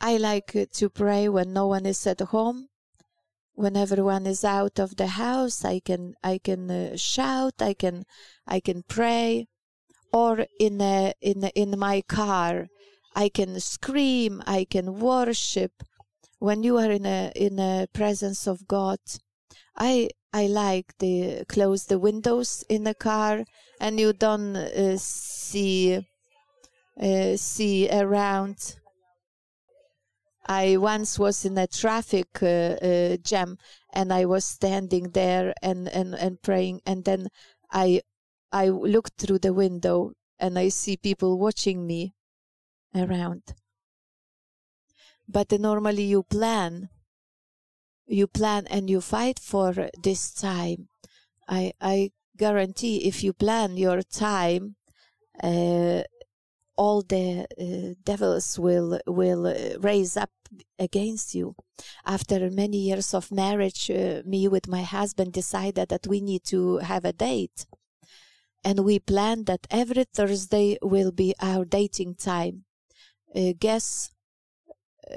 I 0.00 0.16
like 0.16 0.68
to 0.72 0.90
pray 0.90 1.28
when 1.28 1.52
no 1.52 1.68
one 1.68 1.86
is 1.86 2.06
at 2.06 2.20
home. 2.20 2.68
When 3.54 3.76
everyone 3.76 4.26
is 4.26 4.44
out 4.44 4.78
of 4.78 4.96
the 4.96 5.08
house, 5.08 5.64
I 5.64 5.80
can 5.80 6.14
I 6.22 6.38
can 6.38 6.70
uh, 6.70 6.96
shout, 6.96 7.60
I 7.60 7.74
can 7.74 8.04
I 8.46 8.60
can 8.60 8.82
pray, 8.88 9.46
or 10.12 10.46
in 10.58 10.80
a, 10.80 11.12
in 11.20 11.44
a, 11.44 11.48
in 11.54 11.78
my 11.78 12.02
car, 12.02 12.68
I 13.14 13.28
can 13.28 13.60
scream, 13.60 14.42
I 14.46 14.64
can 14.64 14.98
worship. 15.00 15.72
When 16.38 16.62
you 16.62 16.78
are 16.78 16.90
in 16.90 17.06
a 17.06 17.32
in 17.36 17.58
a 17.58 17.86
presence 17.92 18.46
of 18.46 18.66
God, 18.66 18.98
I 19.76 20.10
I 20.32 20.46
like 20.46 20.98
the 20.98 21.44
close 21.48 21.86
the 21.86 21.98
windows 21.98 22.64
in 22.68 22.84
the 22.84 22.94
car 22.94 23.44
and 23.80 24.00
you 24.00 24.12
don't 24.12 24.56
uh, 24.56 24.96
see 24.96 26.04
uh, 27.00 27.36
see 27.36 27.88
around. 27.90 28.76
I 30.46 30.76
once 30.76 31.18
was 31.18 31.44
in 31.44 31.56
a 31.58 31.66
traffic 31.66 32.42
uh, 32.42 32.46
uh, 32.46 33.16
jam 33.18 33.58
and 33.92 34.12
I 34.12 34.24
was 34.24 34.44
standing 34.44 35.10
there 35.10 35.54
and, 35.62 35.88
and, 35.88 36.14
and 36.14 36.42
praying 36.42 36.80
and 36.86 37.04
then 37.04 37.28
I 37.70 38.02
I 38.52 38.68
looked 38.68 39.18
through 39.18 39.38
the 39.38 39.54
window 39.54 40.12
and 40.38 40.58
I 40.58 40.68
see 40.68 40.96
people 40.98 41.38
watching 41.38 41.86
me 41.86 42.12
around. 42.94 43.54
But 45.26 45.50
normally 45.52 46.02
you 46.02 46.22
plan 46.22 46.90
you 48.06 48.26
plan 48.26 48.66
and 48.66 48.90
you 48.90 49.00
fight 49.00 49.38
for 49.38 49.90
this 50.02 50.30
time. 50.32 50.88
I 51.48 51.72
I 51.80 52.10
guarantee 52.36 53.08
if 53.08 53.22
you 53.24 53.32
plan 53.32 53.76
your 53.76 54.02
time, 54.02 54.76
uh, 55.42 56.02
all 56.82 57.02
the 57.02 57.46
uh, 57.64 57.94
devils 58.10 58.58
will 58.58 58.98
will 59.06 59.46
uh, 59.46 59.54
raise 59.90 60.16
up 60.24 60.32
against 60.78 61.34
you. 61.38 61.54
After 62.04 62.50
many 62.50 62.78
years 62.88 63.14
of 63.14 63.30
marriage, 63.30 63.90
uh, 63.90 64.22
me 64.24 64.48
with 64.48 64.66
my 64.76 64.82
husband 64.82 65.32
decided 65.32 65.88
that 65.90 66.06
we 66.12 66.20
need 66.20 66.42
to 66.54 66.78
have 66.78 67.04
a 67.04 67.18
date, 67.28 67.66
and 68.64 68.76
we 68.88 68.98
planned 68.98 69.46
that 69.46 69.66
every 69.70 70.04
Thursday 70.18 70.76
will 70.82 71.12
be 71.12 71.34
our 71.40 71.64
dating 71.64 72.16
time. 72.16 72.64
Uh, 73.34 73.52
guess 73.66 74.10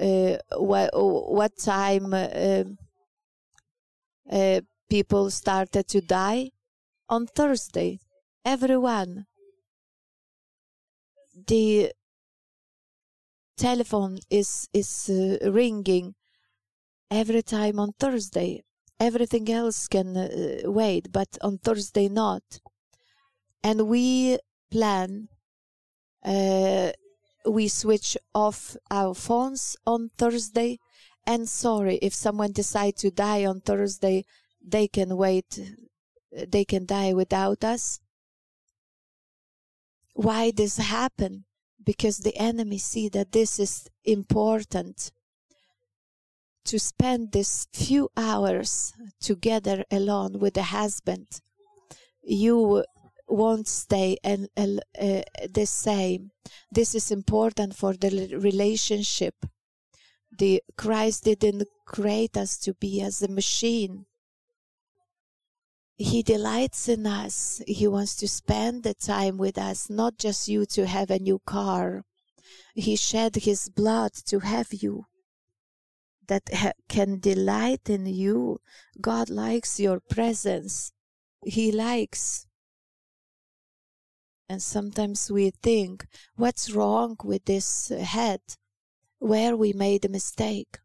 uh, 0.08 0.36
what 0.70 0.90
what 1.38 1.52
time 1.58 2.14
uh, 2.14 2.64
people 4.88 5.30
started 5.30 5.88
to 5.88 6.00
die 6.00 6.50
on 7.08 7.26
Thursday. 7.26 7.98
Everyone. 8.44 9.26
The 11.46 11.92
telephone 13.56 14.18
is 14.28 14.68
is 14.72 15.08
uh, 15.08 15.50
ringing 15.50 16.14
every 17.10 17.42
time 17.42 17.78
on 17.78 17.92
Thursday. 17.98 18.62
Everything 18.98 19.50
else 19.50 19.88
can 19.88 20.16
uh, 20.16 20.70
wait, 20.70 21.12
but 21.12 21.28
on 21.42 21.58
Thursday 21.58 22.08
not. 22.08 22.42
And 23.62 23.88
we 23.88 24.38
plan. 24.70 25.28
Uh, 26.24 26.92
we 27.46 27.68
switch 27.68 28.16
off 28.34 28.76
our 28.90 29.14
phones 29.14 29.76
on 29.86 30.10
Thursday. 30.16 30.78
And 31.26 31.48
sorry, 31.48 31.96
if 32.02 32.14
someone 32.14 32.52
decide 32.52 32.96
to 32.98 33.10
die 33.10 33.44
on 33.44 33.60
Thursday, 33.60 34.24
they 34.60 34.88
can 34.88 35.16
wait. 35.16 35.60
They 36.32 36.64
can 36.64 36.86
die 36.86 37.12
without 37.12 37.62
us. 37.64 38.00
Why 40.16 40.50
this 40.50 40.78
happen? 40.78 41.44
Because 41.84 42.18
the 42.18 42.34
enemy 42.38 42.78
see 42.78 43.10
that 43.10 43.32
this 43.32 43.60
is 43.60 43.86
important 44.02 45.12
to 46.64 46.78
spend 46.78 47.32
this 47.32 47.68
few 47.74 48.08
hours 48.16 48.94
together 49.20 49.84
alone 49.90 50.38
with 50.38 50.54
the 50.54 50.62
husband. 50.62 51.26
You 52.22 52.82
won't 53.28 53.68
stay 53.68 54.16
and 54.24 54.48
uh, 54.56 55.20
the 55.50 55.66
same. 55.66 56.30
This 56.72 56.94
is 56.94 57.10
important 57.10 57.76
for 57.76 57.92
the 57.92 58.38
relationship. 58.38 59.34
The 60.38 60.62
Christ 60.78 61.24
didn't 61.24 61.68
create 61.84 62.38
us 62.38 62.56
to 62.60 62.72
be 62.72 63.02
as 63.02 63.20
a 63.22 63.28
machine. 63.28 64.06
He 65.98 66.22
delights 66.22 66.88
in 66.88 67.06
us. 67.06 67.62
He 67.66 67.86
wants 67.86 68.16
to 68.16 68.28
spend 68.28 68.82
the 68.82 68.94
time 68.94 69.38
with 69.38 69.56
us, 69.56 69.88
not 69.88 70.18
just 70.18 70.46
you 70.46 70.66
to 70.66 70.86
have 70.86 71.10
a 71.10 71.18
new 71.18 71.38
car. 71.46 72.04
He 72.74 72.96
shed 72.96 73.36
his 73.36 73.70
blood 73.70 74.12
to 74.26 74.40
have 74.40 74.72
you 74.72 75.06
that 76.28 76.42
ha- 76.52 76.72
can 76.88 77.18
delight 77.18 77.88
in 77.88 78.04
you. 78.06 78.60
God 79.00 79.30
likes 79.30 79.80
your 79.80 80.00
presence. 80.00 80.92
He 81.44 81.72
likes. 81.72 82.46
And 84.48 84.62
sometimes 84.62 85.30
we 85.30 85.50
think, 85.50 86.06
what's 86.36 86.70
wrong 86.70 87.16
with 87.24 87.46
this 87.46 87.88
head? 87.88 88.40
Where 89.18 89.56
we 89.56 89.72
made 89.72 90.04
a 90.04 90.10
mistake? 90.10 90.78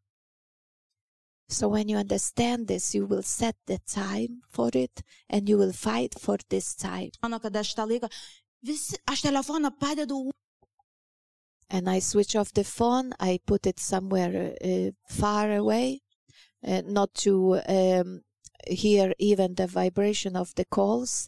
So 1.52 1.68
when 1.68 1.90
you 1.90 1.98
understand 1.98 2.68
this, 2.68 2.96
you 2.96 3.06
will 3.06 3.24
set 3.24 3.58
the 3.68 3.78
time 3.80 4.42
for 4.50 4.70
it 4.74 5.04
and 5.30 5.50
you 5.50 5.58
will 5.58 5.74
fight 5.74 6.16
for 6.18 6.38
this 6.50 6.74
time. 6.74 7.12
Mano, 7.22 7.40
kad 7.40 7.54
aš 7.54 7.76
tą 7.76 7.86
laiką, 7.90 8.08
vis, 8.64 8.96
aš 9.06 9.22
telefoną 9.28 9.72
padedu. 9.78 10.32
And 11.70 11.90
I 11.90 12.00
switch 12.00 12.38
off 12.38 12.54
the 12.54 12.64
phone, 12.64 13.14
I 13.20 13.40
put 13.46 13.68
it 13.68 13.80
somewhere 13.80 14.56
uh, 14.64 14.92
far 15.10 15.52
away, 15.52 16.02
uh, 16.66 16.84
not 16.86 17.14
to 17.26 17.60
um, 17.68 18.22
hear 18.66 19.14
even 19.20 19.56
the 19.56 19.68
vibration 19.68 20.38
of 20.38 20.56
the 20.56 20.66
calls. 20.66 21.28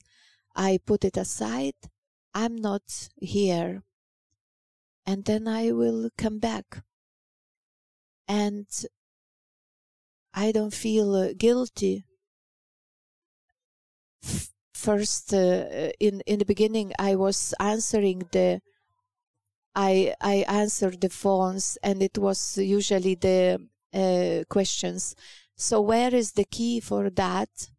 I 0.56 0.80
put 0.86 1.04
it 1.04 1.18
aside. 1.18 1.76
I'm 2.34 2.56
not 2.56 3.10
here. 3.18 3.84
And 5.06 5.26
then 5.26 5.50
I 5.50 5.72
will 5.72 6.10
come 6.18 6.40
back. 6.40 6.84
And 8.28 8.68
I 10.34 10.52
don't 10.52 10.74
feel 10.74 11.16
uh, 11.16 11.34
guilty. 11.38 12.06
F- 14.24 14.52
first, 14.74 15.34
uh, 15.34 15.92
in 16.00 16.22
in 16.26 16.40
the 16.40 16.46
beginning, 16.46 16.94
I 16.98 17.16
was 17.16 17.54
answering 17.60 18.24
the. 18.32 18.62
I 19.76 20.16
I 20.20 20.46
answered 20.48 21.02
the 21.02 21.10
phones, 21.10 21.78
and 21.84 22.02
it 22.02 22.18
was 22.18 22.58
usually 22.58 23.14
the 23.16 23.68
uh, 23.94 24.44
questions. 24.50 25.16
So 25.56 25.80
where 25.82 26.14
is 26.14 26.32
the 26.32 26.46
key 26.46 26.80
for 26.80 27.10
that? 27.12 27.70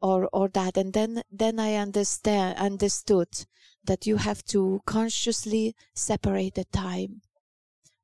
Or 0.00 0.28
or 0.32 0.48
that, 0.50 0.76
and 0.76 0.92
then 0.92 1.24
then 1.32 1.58
I 1.58 1.74
understand 1.74 2.58
understood 2.58 3.44
that 3.82 4.06
you 4.06 4.18
have 4.18 4.44
to 4.44 4.80
consciously 4.86 5.74
separate 5.96 6.54
the 6.54 6.64
time, 6.66 7.22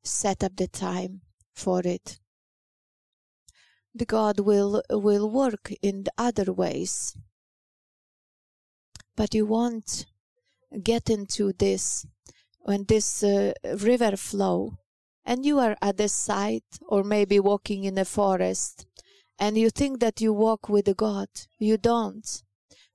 set 0.05 0.45
up 0.45 0.57
the 0.57 0.69
time 0.69 1.23
for 1.55 1.81
it 1.87 2.20
the 3.95 4.05
God 4.05 4.41
will 4.41 4.83
will 4.91 5.31
work 5.31 5.73
in 5.83 6.05
other 6.17 6.53
ways. 6.53 7.17
But 9.17 9.35
you 9.35 9.47
won't 9.47 10.07
get 10.83 11.11
into 11.11 11.53
this 11.53 12.07
when 12.61 12.85
this 12.85 13.23
uh, 13.23 13.53
river 13.81 14.17
flow 14.17 14.79
and 15.25 15.45
you 15.45 15.59
are 15.59 15.77
at 15.83 15.97
the 15.97 16.09
side 16.09 16.63
or 16.89 17.03
maybe 17.03 17.41
walking 17.41 17.85
in 17.85 17.99
a 17.99 18.05
forest 18.05 18.87
and 19.39 19.59
you 19.59 19.71
think 19.71 20.01
that 20.01 20.21
you 20.21 20.33
walk 20.33 20.69
with 20.69 20.97
God. 20.97 21.29
You 21.59 21.77
don't. 21.77 22.43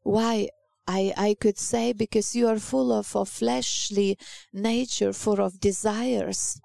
Why? 0.03 0.49
I, 0.87 1.13
I 1.17 1.35
could 1.39 1.57
say 1.57 1.93
because 1.93 2.35
you 2.35 2.47
are 2.47 2.59
full 2.59 2.93
of, 2.93 3.15
of 3.15 3.27
fleshly 3.27 4.19
nature, 4.53 5.13
full 5.13 5.41
of 5.41 5.59
desires 5.59 6.61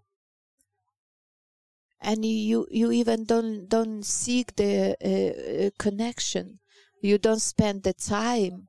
and 2.01 2.25
you 2.25 2.67
you 2.71 2.91
even 2.93 3.25
don't 3.25 3.69
don't 3.69 4.05
seek 4.05 4.57
the 4.57 4.97
uh, 5.05 5.67
uh, 5.67 5.71
connection. 5.79 6.59
You 7.03 7.19
don't 7.19 7.41
spend 7.41 7.83
the 7.83 7.95
time. 7.95 8.69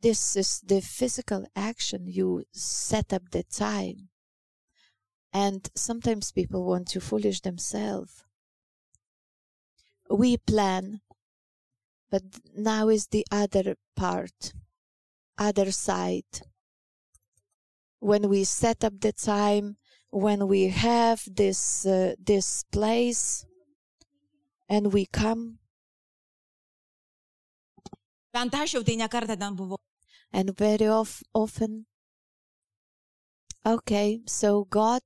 This 0.00 0.36
is 0.36 0.60
the 0.60 0.80
physical 0.80 1.46
action. 1.56 2.06
You 2.06 2.44
set 2.52 3.12
up 3.12 3.30
the 3.30 3.42
time. 3.42 4.08
And 5.32 5.68
sometimes 5.74 6.32
people 6.32 6.64
want 6.64 6.88
to 6.88 7.00
foolish 7.00 7.40
themselves. 7.40 8.24
We 10.10 10.36
plan 10.38 11.00
but 12.10 12.22
now 12.56 12.88
is 12.88 13.08
the 13.08 13.26
other 13.30 13.76
part 13.96 14.52
other 15.36 15.70
side. 15.70 16.42
When 18.00 18.28
we 18.28 18.44
set 18.44 18.84
up 18.84 19.00
the 19.00 19.12
time 19.12 19.77
when 20.10 20.48
we 20.48 20.68
have 20.68 21.22
this 21.26 21.86
uh, 21.86 22.14
this 22.18 22.64
place 22.72 23.44
and 24.68 24.92
we 24.92 25.06
come. 25.06 25.58
Bent 28.32 28.54
aš 28.54 28.74
jau 28.74 28.84
tai 28.84 28.96
nekartą 28.96 29.76
and 30.32 30.56
very 30.56 30.86
of, 30.86 31.22
often 31.32 31.86
okay 33.64 34.20
so 34.26 34.64
god 34.64 35.02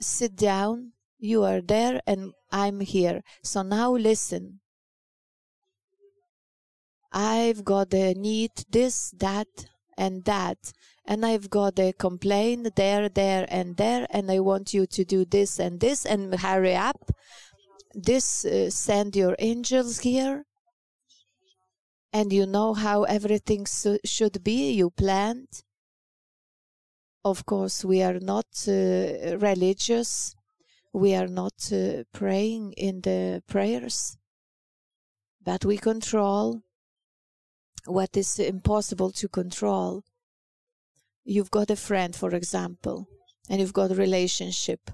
sit 0.00 0.36
down 0.36 0.92
you 1.18 1.42
are 1.42 1.60
there 1.60 2.00
and 2.06 2.32
i'm 2.52 2.80
here. 2.80 3.22
So 3.42 3.62
now 3.62 3.92
listen. 3.92 4.60
I've 7.12 7.64
got 7.64 7.94
a 7.94 8.12
need 8.14 8.50
this 8.68 9.14
that 9.18 9.46
and 9.96 10.24
that 10.24 10.72
and 11.06 11.24
I've 11.24 11.50
got 11.50 11.78
a 11.78 11.92
complaint 11.92 12.76
there, 12.76 13.08
there, 13.08 13.46
and 13.48 13.76
there, 13.76 14.06
and 14.10 14.30
I 14.30 14.40
want 14.40 14.72
you 14.72 14.86
to 14.86 15.04
do 15.04 15.24
this 15.24 15.58
and 15.58 15.80
this 15.80 16.04
and 16.06 16.34
hurry 16.34 16.74
up. 16.74 17.10
this 17.94 18.44
uh, 18.44 18.70
send 18.70 19.14
your 19.14 19.36
angels 19.38 20.00
here. 20.00 20.44
And 22.12 22.32
you 22.32 22.46
know 22.46 22.74
how 22.74 23.04
everything 23.04 23.66
so, 23.66 23.98
should 24.04 24.42
be. 24.42 24.72
You 24.72 24.90
planned 24.90 25.62
of 27.24 27.46
course 27.46 27.84
we 27.84 28.02
are 28.02 28.20
not 28.20 28.46
uh, 28.68 29.38
religious. 29.38 30.36
We 30.92 31.14
are 31.14 31.26
not 31.26 31.72
uh, 31.72 32.04
praying 32.12 32.74
in 32.76 33.00
the 33.00 33.42
prayers. 33.48 34.16
But 35.42 35.64
we 35.64 35.78
control 35.78 36.60
what 37.86 38.16
is 38.16 38.38
impossible 38.38 39.10
to 39.12 39.28
control 39.28 40.04
you've 41.24 41.50
got 41.50 41.70
a 41.70 41.76
friend 41.76 42.14
for 42.14 42.34
example 42.34 43.08
and 43.48 43.60
you've 43.60 43.72
got 43.72 43.90
a 43.90 43.94
relationship 43.94 44.90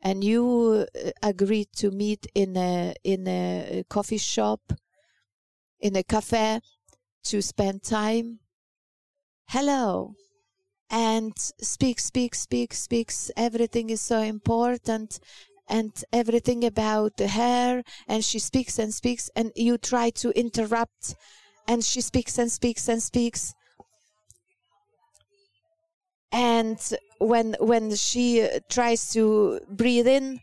and 0.00 0.22
you 0.22 0.86
uh, 0.94 1.10
agree 1.22 1.66
to 1.76 1.90
meet 1.90 2.26
in 2.34 2.56
a 2.56 2.94
in 3.04 3.26
a 3.26 3.84
coffee 3.88 4.18
shop 4.18 4.60
in 5.80 5.96
a 5.96 6.02
cafe 6.02 6.60
to 7.24 7.42
spend 7.42 7.82
time 7.82 8.38
hello 9.48 10.14
and 10.90 11.32
speak 11.36 11.98
speak 12.00 12.34
speak 12.34 12.72
speaks 12.72 13.30
everything 13.36 13.90
is 13.90 14.00
so 14.00 14.20
important 14.20 15.20
and 15.68 16.04
everything 16.12 16.64
about 16.64 17.12
her 17.18 17.82
and 18.06 18.24
she 18.24 18.38
speaks 18.38 18.78
and 18.78 18.94
speaks 18.94 19.30
and 19.36 19.52
you 19.54 19.76
try 19.76 20.08
to 20.10 20.30
interrupt 20.30 21.14
and 21.66 21.84
she 21.84 22.00
speaks 22.00 22.38
and 22.38 22.50
speaks 22.50 22.88
and 22.88 23.02
speaks 23.02 23.54
and 26.32 26.94
when 27.18 27.56
when 27.60 27.94
she 27.94 28.46
tries 28.68 29.12
to 29.12 29.60
breathe 29.68 30.06
in 30.06 30.40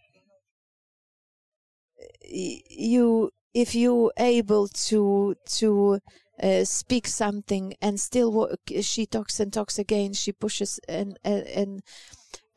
you 2.28 3.30
if 3.54 3.76
you 3.76 4.12
able 4.18 4.68
to 4.68 5.36
to 5.46 6.00
uh, 6.42 6.66
speak 6.66 7.08
something 7.08 7.74
and 7.82 8.00
still 8.00 8.32
walk 8.32 8.60
she 8.82 9.06
talks 9.06 9.40
and 9.40 9.54
talks 9.54 9.80
again 9.80 10.12
she 10.12 10.32
pushes 10.32 10.80
and 10.90 11.18
and, 11.24 11.48
and 11.48 11.82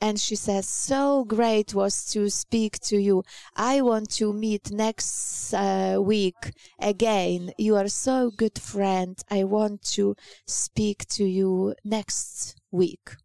and 0.01 0.21
she 0.21 0.37
says 0.37 0.69
so 0.69 1.25
great 1.25 1.75
was 1.75 2.05
to 2.13 2.31
speak 2.31 2.79
to 2.79 2.97
you. 2.99 3.25
I 3.57 3.81
want 3.81 4.11
to 4.13 4.33
meet 4.33 4.71
next 4.71 5.53
uh, 5.53 5.99
week 6.01 6.53
again. 6.79 7.51
You 7.59 7.77
are 7.77 7.89
so 7.89 8.31
good 8.31 8.59
friend. 8.59 9.19
I 9.29 9.45
want 9.45 9.83
to 9.95 10.15
speak 10.47 11.07
to 11.09 11.25
you 11.25 11.75
next 11.85 12.58
week 12.71 13.17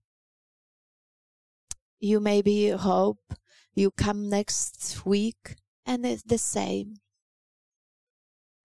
you 2.00 2.20
maybe 2.20 2.70
hope 2.70 3.34
you 3.74 3.92
come 3.92 4.30
next 4.30 5.06
week 5.06 5.56
and 5.86 6.06
it's 6.06 6.24
the 6.24 6.38
same 6.38 6.96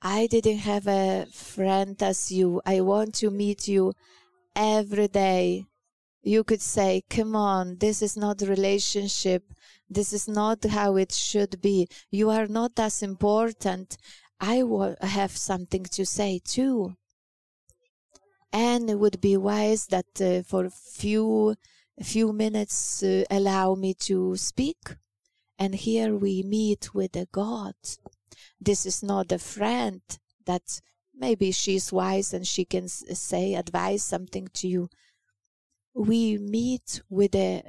i 0.02 0.26
didn't 0.26 0.58
have 0.58 0.86
a 0.86 1.26
friend 1.32 2.02
as 2.02 2.30
you 2.30 2.60
i 2.64 2.80
want 2.80 3.14
to 3.14 3.30
meet 3.30 3.68
you 3.68 3.92
every 4.54 5.08
day 5.08 5.64
you 6.22 6.44
could 6.44 6.60
say, 6.60 7.02
come 7.08 7.34
on, 7.34 7.78
this 7.78 8.02
is 8.02 8.16
not 8.16 8.42
relationship. 8.42 9.44
This 9.88 10.12
is 10.12 10.28
not 10.28 10.64
how 10.64 10.96
it 10.96 11.12
should 11.12 11.60
be. 11.60 11.88
You 12.10 12.30
are 12.30 12.46
not 12.46 12.78
as 12.78 13.02
important. 13.02 13.96
I 14.40 14.62
will 14.62 14.96
have 15.00 15.36
something 15.36 15.84
to 15.84 16.04
say 16.04 16.40
too. 16.44 16.96
And 18.52 18.88
it 18.88 18.98
would 18.98 19.20
be 19.20 19.36
wise 19.36 19.86
that 19.86 20.20
uh, 20.20 20.42
for 20.42 20.64
a 20.64 20.70
few, 20.70 21.56
few 22.02 22.32
minutes 22.32 23.02
uh, 23.02 23.24
allow 23.30 23.74
me 23.74 23.94
to 23.94 24.36
speak. 24.36 24.96
And 25.58 25.74
here 25.74 26.14
we 26.14 26.42
meet 26.42 26.94
with 26.94 27.16
a 27.16 27.26
God. 27.30 27.74
This 28.60 28.86
is 28.86 29.02
not 29.02 29.32
a 29.32 29.38
friend 29.38 30.00
that 30.46 30.80
maybe 31.14 31.52
she's 31.52 31.92
wise 31.92 32.32
and 32.32 32.46
she 32.46 32.64
can 32.64 32.88
say, 32.88 33.54
advise 33.54 34.02
something 34.02 34.48
to 34.54 34.68
you 34.68 34.88
we 35.98 36.38
meet 36.38 37.02
with 37.10 37.34
a 37.34 37.62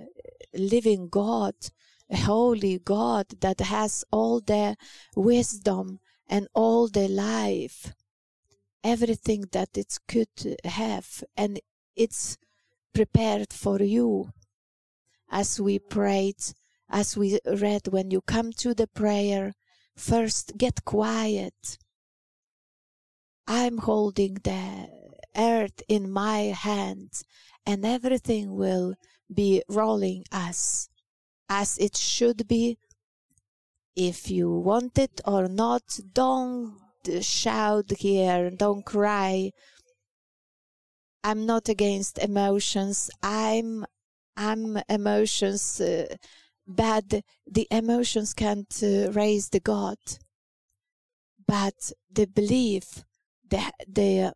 living 0.53 1.09
God, 1.09 1.55
a 2.09 2.17
holy 2.17 2.77
God 2.77 3.25
that 3.41 3.59
has 3.59 4.05
all 4.11 4.39
the 4.39 4.77
wisdom 5.15 5.99
and 6.27 6.47
all 6.53 6.87
the 6.87 7.07
life, 7.07 7.91
everything 8.83 9.45
that 9.51 9.77
it 9.77 9.97
could 10.07 10.57
have, 10.63 11.23
and 11.35 11.59
it's 11.95 12.37
prepared 12.93 13.51
for 13.51 13.81
you. 13.81 14.31
As 15.29 15.59
we 15.59 15.79
prayed, 15.79 16.41
as 16.89 17.15
we 17.15 17.39
read, 17.45 17.87
when 17.89 18.11
you 18.11 18.21
come 18.21 18.51
to 18.53 18.73
the 18.73 18.87
prayer, 18.87 19.53
first 19.95 20.57
get 20.57 20.85
quiet. 20.85 21.77
I'm 23.47 23.79
holding 23.79 24.35
the 24.43 24.89
earth 25.35 25.81
in 25.87 26.11
my 26.11 26.53
hands 26.53 27.23
and 27.65 27.85
everything 27.85 28.55
will 28.55 28.95
be 29.33 29.61
rolling 29.69 30.23
as 30.31 30.89
as 31.47 31.77
it 31.77 31.95
should 31.95 32.47
be 32.47 32.77
if 33.95 34.29
you 34.29 34.49
want 34.51 34.97
it 34.97 35.21
or 35.25 35.47
not 35.47 35.99
don't 36.13 36.73
shout 37.21 37.91
here 37.97 38.49
don't 38.49 38.85
cry. 38.85 39.51
I'm 41.23 41.45
not 41.45 41.69
against 41.69 42.17
emotions. 42.17 43.09
I'm 43.21 43.85
i'm 44.38 44.79
emotions 44.88 45.81
uh, 45.81 46.15
but 46.65 47.21
the 47.45 47.67
emotions 47.71 48.33
can't 48.33 48.73
uh, 48.83 49.12
raise 49.12 49.49
the 49.49 49.59
god. 49.59 49.97
But 51.47 51.91
the 52.12 52.25
belief 52.25 53.03
the 53.49 53.71
the 53.88 54.33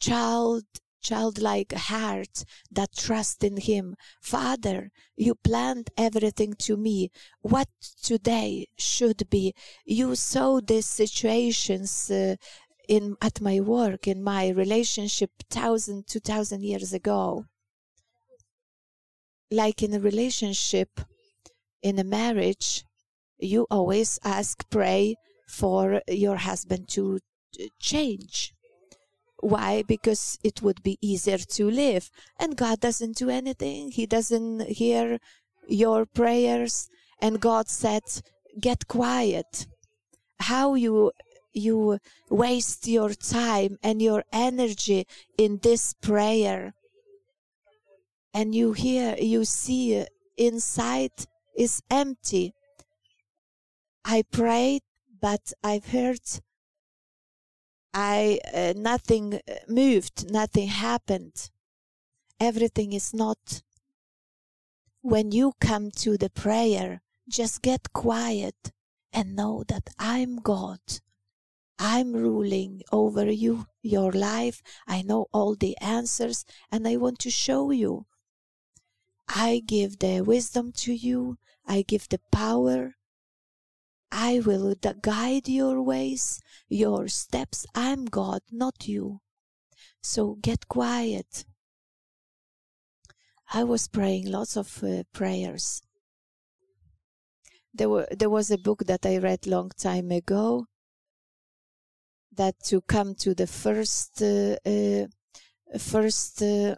child 0.00 0.64
childlike 1.08 1.72
heart 1.90 2.44
that 2.76 2.96
trust 2.96 3.44
in 3.44 3.56
him. 3.58 3.94
Father 4.20 4.90
you 5.16 5.34
planned 5.34 5.88
everything 5.96 6.54
to 6.66 6.76
me. 6.76 7.10
What 7.42 7.68
today 8.02 8.66
should 8.76 9.20
be? 9.30 9.54
You 9.84 10.16
saw 10.16 10.60
these 10.60 10.86
situations 10.86 12.10
uh, 12.10 12.36
in 12.88 13.16
at 13.20 13.40
my 13.40 13.60
work 13.60 14.08
in 14.08 14.22
my 14.22 14.48
relationship 14.48 15.30
thousand 15.50 16.06
two 16.06 16.20
thousand 16.20 16.62
years 16.62 16.92
ago. 16.92 17.44
Like 19.50 19.82
in 19.82 19.94
a 19.94 20.00
relationship 20.00 20.90
in 21.82 21.98
a 21.98 22.04
marriage 22.04 22.84
you 23.38 23.66
always 23.70 24.18
ask 24.24 24.68
pray 24.70 25.16
for 25.48 26.00
your 26.08 26.36
husband 26.36 26.88
to 26.88 27.20
change 27.78 28.54
why? 29.44 29.82
Because 29.86 30.38
it 30.42 30.62
would 30.62 30.82
be 30.82 30.96
easier 31.02 31.36
to 31.36 31.70
live. 31.70 32.10
And 32.40 32.56
God 32.56 32.80
doesn't 32.80 33.16
do 33.16 33.28
anything. 33.28 33.90
He 33.90 34.06
doesn't 34.06 34.68
hear 34.68 35.18
your 35.68 36.06
prayers. 36.06 36.88
And 37.20 37.40
God 37.40 37.68
said, 37.68 38.02
get 38.58 38.88
quiet. 38.88 39.66
How 40.40 40.74
you 40.74 41.12
you 41.52 41.98
waste 42.30 42.88
your 42.88 43.10
time 43.10 43.76
and 43.82 44.02
your 44.02 44.24
energy 44.32 45.06
in 45.38 45.60
this 45.62 45.94
prayer 46.02 46.74
and 48.32 48.56
you 48.56 48.72
hear 48.72 49.14
you 49.20 49.44
see 49.44 50.04
inside 50.36 51.12
is 51.56 51.80
empty 51.88 52.52
i 54.04 54.20
prayed 54.32 54.82
but 55.20 55.52
i've 55.62 55.86
heard 55.92 56.26
I 57.94 58.40
uh, 58.52 58.74
nothing 58.76 59.34
uh, 59.34 59.54
moved, 59.68 60.30
nothing 60.30 60.66
happened. 60.66 61.50
Everything 62.40 62.92
is 62.92 63.14
not. 63.14 63.62
When 65.00 65.30
you 65.30 65.52
come 65.60 65.92
to 66.02 66.18
the 66.18 66.30
prayer, 66.30 67.02
just 67.28 67.62
get 67.62 67.92
quiet 67.92 68.72
and 69.12 69.36
know 69.36 69.62
that 69.68 69.90
I'm 69.98 70.36
God. 70.36 70.80
I'm 71.78 72.12
ruling 72.12 72.82
over 72.90 73.30
you, 73.30 73.66
your 73.82 74.10
life. 74.10 74.60
I 74.88 75.02
know 75.02 75.26
all 75.32 75.54
the 75.54 75.76
answers 75.78 76.44
and 76.72 76.88
I 76.88 76.96
want 76.96 77.20
to 77.20 77.30
show 77.30 77.70
you. 77.70 78.06
I 79.28 79.62
give 79.64 80.00
the 80.00 80.20
wisdom 80.22 80.72
to 80.78 80.92
you. 80.92 81.38
I 81.66 81.82
give 81.82 82.08
the 82.08 82.20
power. 82.32 82.96
I 84.10 84.40
will 84.40 84.74
guide 85.02 85.48
your 85.48 85.82
ways, 85.82 86.40
your 86.68 87.08
steps. 87.08 87.66
I'm 87.74 88.04
God, 88.04 88.42
not 88.50 88.86
you. 88.86 89.20
So 90.02 90.36
get 90.40 90.68
quiet. 90.68 91.44
I 93.52 93.64
was 93.64 93.88
praying 93.88 94.30
lots 94.30 94.56
of 94.56 94.82
uh, 94.82 95.04
prayers. 95.12 95.82
There, 97.72 97.88
were, 97.88 98.06
there 98.10 98.30
was 98.30 98.50
a 98.50 98.58
book 98.58 98.84
that 98.86 99.04
I 99.04 99.18
read 99.18 99.46
long 99.46 99.70
time 99.76 100.10
ago 100.10 100.66
that 102.36 102.54
to 102.64 102.80
come 102.82 103.14
to 103.16 103.34
the 103.34 103.46
first 103.46 104.22
uh, 104.22 104.56
uh, 104.66 105.06
first 105.78 106.42
uh, 106.42 106.74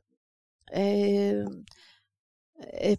um, 0.74 1.64
uh, 2.80 2.96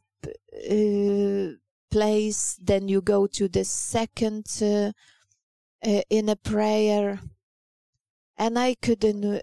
place 1.90 2.58
then 2.62 2.88
you 2.88 3.02
go 3.02 3.28
to 3.28 3.48
the 3.48 3.64
second 3.64 4.46
uh, 4.62 4.92
uh, 5.86 6.02
in 6.10 6.30
a 6.30 6.36
prayer. 6.36 7.20
And 8.40 8.60
i 8.60 8.76
couldn't 8.76 9.26
uh, 9.26 9.42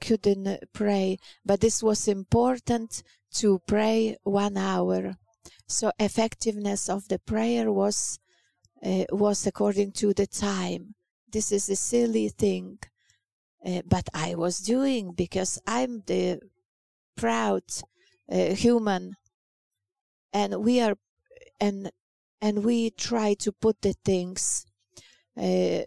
couldn't 0.00 0.72
pray 0.72 1.18
but 1.44 1.60
this 1.60 1.82
was 1.82 2.06
important 2.06 3.02
to 3.34 3.60
pray 3.66 4.16
one 4.22 4.56
hour. 4.56 5.16
So 5.66 5.90
effectiveness 5.98 6.88
of 6.88 7.08
the 7.08 7.18
prayer 7.18 7.72
was 7.72 8.18
uh, 8.84 9.04
was 9.10 9.46
according 9.46 9.92
to 9.92 10.14
the 10.14 10.26
time. 10.26 10.94
This 11.32 11.50
is 11.52 11.68
a 11.68 11.76
silly 11.76 12.28
thing 12.28 12.78
uh, 13.66 13.82
but 13.84 14.08
i 14.14 14.36
was 14.36 14.60
doing 14.60 15.12
because 15.12 15.60
i'm 15.66 16.02
the 16.06 16.38
proud 17.18 17.64
uh, 18.30 18.54
human. 18.54 19.16
And 20.32 20.62
we 20.64 20.80
are 20.80 20.96
and 21.60 21.90
and 22.40 22.64
we 22.64 22.90
try 22.90 23.34
to 23.34 23.52
put 23.52 23.82
the 23.82 23.94
things 24.04 24.64
uh, 25.36 25.82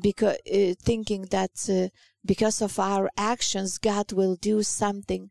because 0.00 0.36
uh, 0.52 0.74
thinking 0.80 1.22
that 1.30 1.50
uh, 1.68 1.88
because 2.24 2.62
of 2.62 2.78
our 2.78 3.10
actions 3.16 3.78
god 3.78 4.12
will 4.12 4.36
do 4.36 4.62
something. 4.62 5.30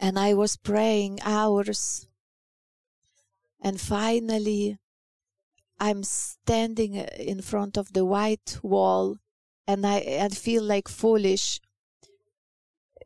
And 0.00 0.18
i 0.18 0.34
was 0.34 0.56
praying 0.56 1.20
hours. 1.22 2.06
And 3.60 3.80
finally 3.80 4.78
i'm 5.80 6.02
standing 6.04 6.98
uh, 6.98 7.06
in 7.18 7.40
front 7.42 7.76
of 7.76 7.92
the 7.92 8.04
white 8.04 8.58
wall 8.62 9.16
and 9.66 9.86
i, 9.86 10.18
I 10.20 10.28
feel 10.28 10.62
like 10.62 10.88
foolish. 10.88 11.60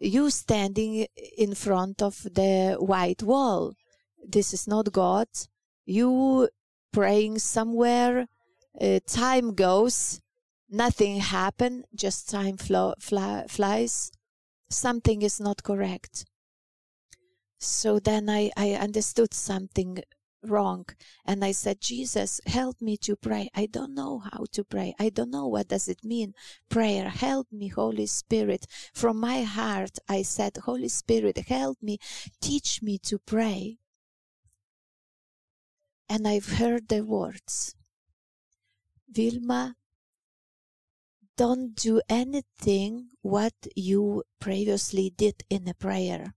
You 0.01 0.31
standing 0.31 1.07
in 1.37 1.55
front 1.55 2.03
of 2.03 2.23
the 2.23 2.77
white 2.79 3.23
wall 3.23 3.75
this 4.29 4.53
is 4.53 4.69
not 4.69 4.93
god. 4.93 5.29
You 5.87 6.49
praying 6.93 7.39
somewhere 7.39 8.27
uh, 8.81 9.01
time 9.07 9.55
goes 9.55 10.21
nothing 10.69 11.19
happen 11.19 11.85
just 11.95 12.29
time 12.29 12.57
flo- 12.57 12.95
fly- 13.01 13.47
flies. 13.49 14.11
Something 14.71 15.23
is 15.23 15.41
not 15.41 15.63
correct. 15.63 16.27
So 17.59 17.99
then 17.99 18.29
I, 18.29 18.51
I 18.57 18.73
understood 18.73 19.35
something 19.35 19.99
wrong 20.45 20.87
and 21.27 21.45
i 21.45 21.51
said 21.51 21.81
jesus 21.81 22.41
help 22.47 22.81
me 22.81 22.97
to 22.97 23.17
pray. 23.17 23.49
I 23.57 23.67
don't 23.67 23.95
know 23.95 24.21
how 24.21 24.45
to 24.53 24.63
pray. 24.63 24.95
I 24.99 25.09
don't 25.09 25.31
know 25.31 25.49
what 25.49 25.69
does 25.69 25.89
it 25.89 26.05
mean. 26.05 26.35
Prayer 26.69 27.09
help 27.09 27.49
me 27.51 27.69
holy 27.69 28.07
spirit. 28.07 28.67
From 28.95 29.19
my 29.19 29.43
heart 29.43 29.99
i 30.09 30.23
said 30.23 30.59
holy 30.65 30.89
spirit 30.89 31.39
help 31.49 31.79
me. 31.83 31.99
Teach 32.41 32.83
me 32.83 32.99
to 32.99 33.19
pray 33.19 33.79
and 36.09 36.27
i've 36.27 36.59
heard 36.59 36.89
the 36.89 37.03
words 37.05 37.75
vilma 39.11 39.77
don't 41.37 41.75
do 41.77 42.01
anything 42.09 43.09
what 43.23 43.55
you 43.77 44.23
previously 44.41 45.13
did 45.17 45.45
in 45.49 45.69
a 45.69 45.75
prayer 45.75 46.35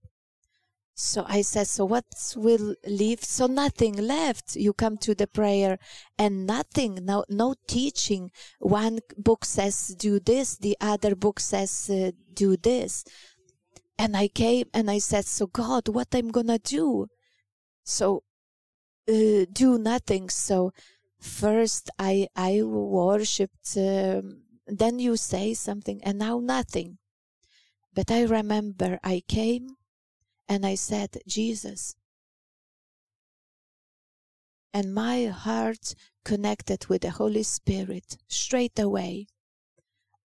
so 0.94 1.24
I 1.26 1.40
said, 1.40 1.68
so 1.68 1.84
what 1.86 2.04
will 2.36 2.76
leave? 2.86 3.24
So 3.24 3.46
nothing 3.46 3.94
left. 3.94 4.56
You 4.56 4.72
come 4.72 4.98
to 4.98 5.14
the 5.14 5.26
prayer 5.26 5.78
and 6.18 6.46
nothing, 6.46 6.98
no, 7.02 7.24
no 7.28 7.54
teaching. 7.66 8.30
One 8.60 9.00
book 9.16 9.44
says 9.44 9.94
do 9.98 10.20
this, 10.20 10.56
the 10.56 10.76
other 10.80 11.16
book 11.16 11.40
says 11.40 11.90
uh, 11.90 12.12
do 12.34 12.56
this. 12.56 13.04
And 13.98 14.16
I 14.16 14.28
came 14.28 14.66
and 14.74 14.90
I 14.90 14.98
said, 14.98 15.24
so 15.24 15.46
God, 15.46 15.88
what 15.88 16.14
I'm 16.14 16.28
gonna 16.28 16.58
do? 16.58 17.08
So 17.84 18.22
uh, 19.08 19.46
do 19.52 19.78
nothing. 19.78 20.30
So 20.30 20.72
first 21.20 21.90
I 21.98 22.28
I 22.36 22.62
worshipped. 22.62 23.76
Um, 23.76 24.42
then 24.66 24.98
you 24.98 25.16
say 25.16 25.54
something, 25.54 26.02
and 26.04 26.18
now 26.18 26.38
nothing. 26.38 26.98
But 27.94 28.10
I 28.10 28.22
remember 28.22 28.98
I 29.04 29.22
came 29.28 29.76
and 30.48 30.64
I 30.64 30.74
said, 30.74 31.18
Jesus. 31.26 31.94
And 34.72 34.94
my 34.94 35.26
heart 35.26 35.94
connected 36.24 36.86
with 36.86 37.02
the 37.02 37.10
Holy 37.10 37.42
Spirit 37.42 38.16
straight 38.28 38.78
away. 38.78 39.26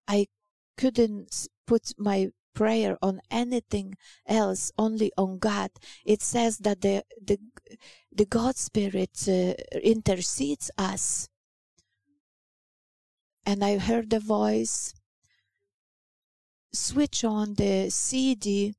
I 0.06 0.28
couldn't 0.76 1.48
put 1.66 1.92
my 1.98 2.30
prayer 2.54 2.96
on 3.02 3.20
anything 3.30 3.94
else, 4.26 4.72
only 4.78 5.12
on 5.16 5.38
God. 5.38 5.70
It 6.04 6.22
says 6.22 6.58
that 6.58 6.80
the 6.80 7.04
the, 7.20 7.38
the 8.12 8.26
God 8.26 8.56
Spirit 8.56 9.28
uh, 9.28 9.54
intercedes 9.82 10.70
us. 10.76 11.28
And 13.44 13.64
I 13.64 13.78
heard 13.78 14.10
the 14.10 14.20
voice 14.20 14.94
switch 16.72 17.24
on 17.24 17.54
the 17.54 17.90
CD 17.90 18.74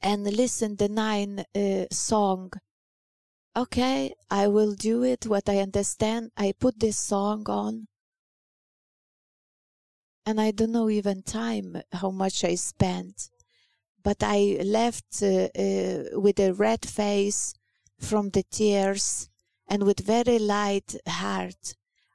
and 0.00 0.24
listen 0.24 0.76
the 0.76 0.88
nine 0.88 1.44
uh, 1.54 1.84
song 1.90 2.52
okay 3.56 4.12
i 4.30 4.46
will 4.46 4.74
do 4.74 5.02
it 5.02 5.26
what 5.26 5.48
i 5.48 5.58
understand 5.58 6.30
i 6.36 6.52
put 6.60 6.78
this 6.78 6.98
song 6.98 7.42
on 7.48 7.86
and 10.26 10.40
i 10.40 10.50
don't 10.50 10.72
know 10.72 10.90
even 10.90 11.22
time 11.22 11.80
how 11.92 12.10
much 12.10 12.44
i 12.44 12.54
spent 12.54 13.30
but 14.02 14.18
i 14.22 14.58
left 14.62 15.22
uh, 15.22 15.48
uh, 15.58 16.20
with 16.20 16.38
a 16.38 16.52
red 16.52 16.84
face 16.84 17.54
from 17.98 18.30
the 18.30 18.42
tears 18.50 19.28
and 19.68 19.84
with 19.84 20.00
very 20.00 20.38
light 20.38 20.94
heart. 21.06 21.74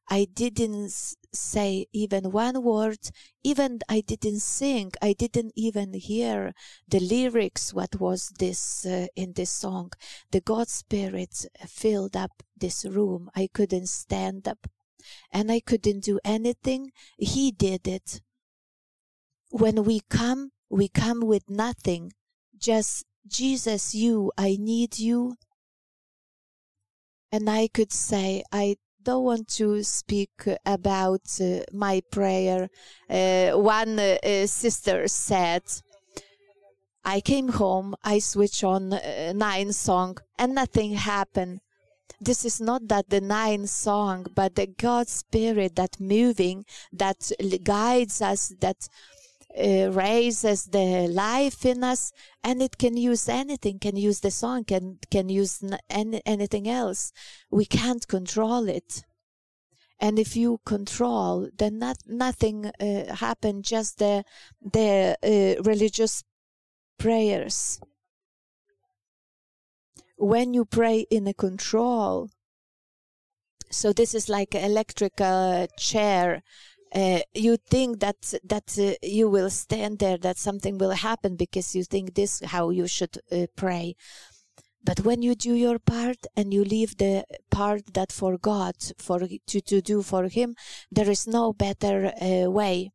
I 0.10 0.28
didn't 0.34 0.91
say 1.34 1.88
even 1.93 2.32
one 2.32 2.62
word. 2.63 3.00
Even 3.43 3.80
i 3.88 4.02
didn't 4.02 4.41
sing. 4.41 4.91
I 5.02 5.13
didn't 5.13 5.54
even 5.56 5.93
hear 5.93 6.54
the 6.88 7.00
lyrics 7.00 7.74
what 7.74 8.00
was 8.00 8.30
this 8.39 8.86
uh, 8.86 9.08
in 9.15 9.34
this 9.34 9.52
song. 9.52 9.91
The 10.32 10.41
god 10.41 10.67
spirit 10.67 11.45
filled 11.65 12.15
up 12.17 12.43
this 12.58 12.86
room. 12.86 13.30
I 13.36 13.47
couldn't 13.54 13.88
stand 13.88 14.47
up 14.47 14.67
and 15.32 15.52
i 15.52 15.60
couldn't 15.60 16.04
do 16.04 16.20
anything 16.24 16.92
he 17.18 17.52
did 17.52 17.88
it 17.88 18.22
when 19.50 19.84
we 19.84 20.02
come 20.10 20.52
we 20.70 20.88
come 20.88 21.22
with 21.22 21.50
nothing 21.50 22.12
just 22.58 23.06
jesus 23.28 23.94
you 23.94 24.32
i 24.38 24.58
need 24.60 24.98
you 25.00 25.36
and 27.32 27.50
i 27.50 27.68
could 27.68 27.92
say 27.92 28.44
i 28.52 28.76
don't 29.04 29.24
want 29.24 29.48
to 29.48 29.84
speak 29.84 30.48
about 30.66 31.22
uh, 31.42 31.62
my 31.72 32.02
prayer. 32.12 32.70
Uh, 33.10 33.52
one 33.52 34.00
uh, 34.00 34.46
sister 34.46 35.08
said, 35.08 35.64
I 37.04 37.20
came 37.22 37.50
home, 37.50 37.96
I 38.04 38.20
switch 38.20 38.64
on 38.64 38.94
uh, 38.94 39.34
nine 39.36 39.74
song, 39.74 40.18
and 40.38 40.54
nothing 40.54 40.94
happened. 40.94 41.62
This 42.23 42.45
is 42.45 42.62
not 42.62 42.88
that 42.89 43.10
denying 43.10 43.65
song, 43.65 44.27
but 44.36 44.53
the 44.53 44.67
God 44.67 45.10
Spirit 45.10 45.75
that 45.75 45.99
moving, 45.99 46.65
that 46.93 47.31
guides 47.63 48.21
us, 48.21 48.53
that 48.60 48.88
uh, 49.57 49.89
raises 49.91 50.65
the 50.65 51.07
life 51.07 51.65
in 51.65 51.84
us 51.84 52.13
and 52.43 52.62
it 52.62 52.77
can 52.77 52.95
use 52.95 53.27
anything 53.27 53.79
can 53.79 53.97
use 53.97 54.21
the 54.21 54.31
song 54.31 54.63
can 54.63 54.97
can 55.10 55.27
use 55.27 55.62
any, 55.89 56.21
anything 56.25 56.69
else. 56.69 57.12
We 57.49 57.65
can't 57.65 58.07
control 58.07 58.69
it. 58.69 59.03
And 59.99 60.17
if 60.17 60.38
you 60.38 60.62
control 60.65 61.49
then 61.57 61.79
not, 61.79 61.97
nothing 62.07 62.67
uh, 62.67 63.15
just 63.62 63.99
the 63.99 64.23
the 64.62 65.17
uh, 65.21 65.62
religious 65.63 66.23
prayers 66.97 67.81
when 70.21 70.53
you 70.53 70.65
pray 70.65 71.07
in 71.10 71.25
a 71.27 71.34
control. 71.34 72.29
So 73.71 73.91
this 73.91 74.13
is 74.13 74.29
like 74.29 74.53
an 74.53 74.63
electrical 74.63 75.67
chair. 75.77 76.43
Uh, 76.93 77.21
you 77.34 77.57
think 77.57 78.01
that 78.01 78.34
that 78.43 78.77
uh, 78.77 78.93
you 79.01 79.29
will 79.29 79.49
stand 79.49 79.99
there 79.99 80.17
that 80.17 80.38
something 80.38 80.77
will 80.77 80.91
happen 80.91 81.38
because 81.38 81.73
you 81.73 81.84
think 81.84 82.13
this 82.13 82.41
how 82.45 82.69
you 82.69 82.88
should 82.88 83.17
uh, 83.31 83.47
pray. 83.55 83.95
But 84.84 84.99
when 85.01 85.21
you 85.21 85.36
do 85.36 85.53
your 85.53 85.79
part 85.79 86.27
and 86.36 86.53
you 86.53 86.63
leave 86.65 86.97
the 86.97 87.23
part 87.49 87.93
that 87.93 88.12
for 88.12 88.38
god 88.38 88.75
for 88.97 89.19
to, 89.19 89.62
to 89.62 89.81
do 89.81 90.01
for 90.01 90.27
him 90.27 90.55
there 90.91 91.10
is 91.10 91.25
no 91.27 91.53
better 91.53 92.12
uh, 92.21 92.49
way. 92.51 92.91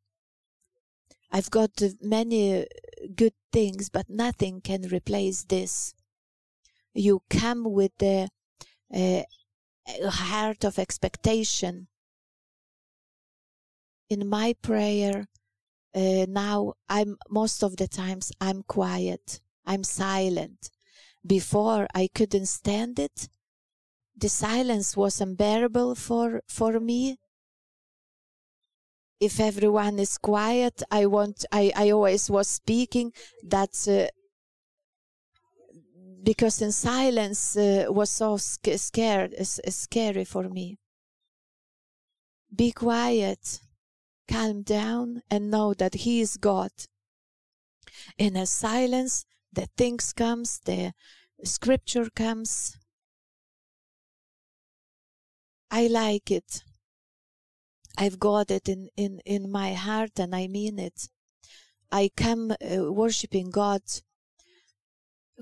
I've 1.32 1.50
got 1.50 1.70
many 2.02 2.66
good 3.14 3.34
things 3.50 3.88
but 3.88 4.10
nothing 4.10 4.60
can 4.60 4.82
replace 4.92 5.44
this 5.44 5.95
you 6.96 7.22
come 7.30 7.64
with 7.64 7.92
the 7.98 8.28
uh, 8.94 9.22
heart 10.08 10.64
of 10.64 10.78
expectation 10.78 11.88
in 14.08 14.26
my 14.28 14.54
prayer 14.62 15.26
uh, 15.94 16.26
now 16.28 16.74
i'm 16.88 17.16
most 17.30 17.62
of 17.62 17.76
the 17.76 17.88
times 17.88 18.32
i'm 18.40 18.62
quiet 18.62 19.40
i'm 19.66 19.84
silent 19.84 20.70
Before 21.26 21.88
I 21.94 22.08
couldn't 22.14 22.46
stand 22.46 22.98
it. 22.98 23.28
The 24.16 24.28
silence 24.28 24.96
was 24.96 25.20
unbearable 25.20 25.96
for, 25.96 26.42
for 26.48 26.80
me. 26.80 27.18
If 29.20 29.40
everyone 29.40 29.98
is 29.98 30.18
quiet, 30.18 30.82
I 30.90 31.06
want, 31.06 31.44
I, 31.52 31.72
I 31.76 31.90
always 31.90 32.30
was 32.30 32.48
speaking. 32.48 33.12
That's, 33.42 33.88
uh, 33.88 34.08
because 36.26 36.60
in 36.60 36.72
silence 36.72 37.56
uh, 37.56 37.86
was 37.88 38.10
so 38.10 38.36
sc- 38.36 38.76
scared, 38.78 39.32
uh, 39.38 39.44
scary 39.44 40.24
for 40.24 40.48
me. 40.48 40.76
Be 42.52 42.72
quiet, 42.72 43.60
calm 44.28 44.62
down, 44.62 45.22
and 45.30 45.52
know 45.52 45.72
that 45.74 45.94
He 45.94 46.20
is 46.20 46.36
God. 46.36 46.72
In 48.18 48.36
a 48.36 48.44
silence, 48.44 49.24
the 49.52 49.68
things 49.76 50.12
comes, 50.12 50.58
the 50.64 50.92
scripture 51.44 52.10
comes. 52.10 52.76
I 55.70 55.86
like 55.86 56.32
it. 56.32 56.64
I've 57.96 58.18
got 58.18 58.50
it 58.50 58.68
in, 58.68 58.88
in, 58.96 59.20
in 59.24 59.48
my 59.48 59.74
heart 59.74 60.18
and 60.18 60.34
I 60.34 60.48
mean 60.48 60.80
it. 60.80 61.08
I 61.92 62.10
come 62.16 62.50
uh, 62.50 62.92
worshiping 62.92 63.50
God 63.50 63.82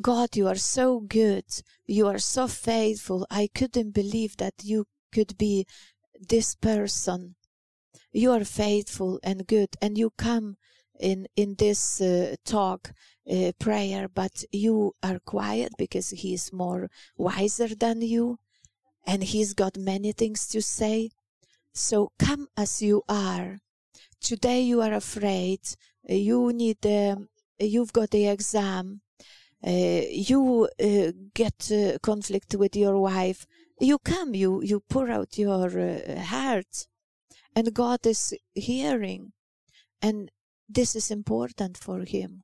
God, 0.00 0.36
you 0.36 0.48
are 0.48 0.56
so 0.56 1.00
good. 1.00 1.44
You 1.86 2.08
are 2.08 2.18
so 2.18 2.48
faithful. 2.48 3.26
I 3.30 3.48
couldn't 3.54 3.92
believe 3.92 4.36
that 4.38 4.54
you 4.62 4.86
could 5.12 5.38
be 5.38 5.66
this 6.28 6.56
person. 6.56 7.36
You 8.12 8.32
are 8.32 8.44
faithful 8.44 9.20
and 9.22 9.46
good, 9.46 9.70
and 9.80 9.96
you 9.96 10.10
come 10.16 10.56
in 10.98 11.26
in 11.36 11.54
this 11.58 12.00
uh, 12.00 12.34
talk 12.44 12.92
uh, 13.30 13.52
prayer, 13.58 14.08
but 14.08 14.44
you 14.50 14.94
are 15.02 15.18
quiet 15.20 15.72
because 15.78 16.10
he 16.10 16.34
is 16.34 16.52
more 16.52 16.88
wiser 17.16 17.68
than 17.68 18.02
you, 18.02 18.38
and 19.06 19.22
he's 19.22 19.54
got 19.54 19.76
many 19.78 20.12
things 20.12 20.46
to 20.48 20.60
say. 20.60 21.10
So 21.72 22.10
come 22.18 22.48
as 22.56 22.82
you 22.82 23.02
are. 23.08 23.60
Today 24.20 24.60
you 24.62 24.80
are 24.80 24.92
afraid. 24.92 25.60
You 26.08 26.52
need. 26.52 26.84
Um, 26.84 27.28
you've 27.58 27.92
got 27.92 28.10
the 28.10 28.26
exam 28.26 29.00
you 29.70 30.68
uh, 30.82 31.12
get 31.34 31.70
uh, 31.72 31.98
conflict 32.02 32.54
with 32.54 32.76
your 32.76 32.98
wife, 32.98 33.46
you 33.80 33.98
come, 33.98 34.34
you 34.34 34.62
you 34.62 34.80
pour 34.88 35.10
out 35.10 35.38
your 35.38 35.70
heart, 36.18 36.86
and 37.56 37.72
God 37.72 38.06
is 38.06 38.34
hearing, 38.54 39.32
and 40.02 40.30
this 40.68 40.94
is 40.94 41.10
important 41.10 41.78
for 41.78 42.04
Him, 42.04 42.42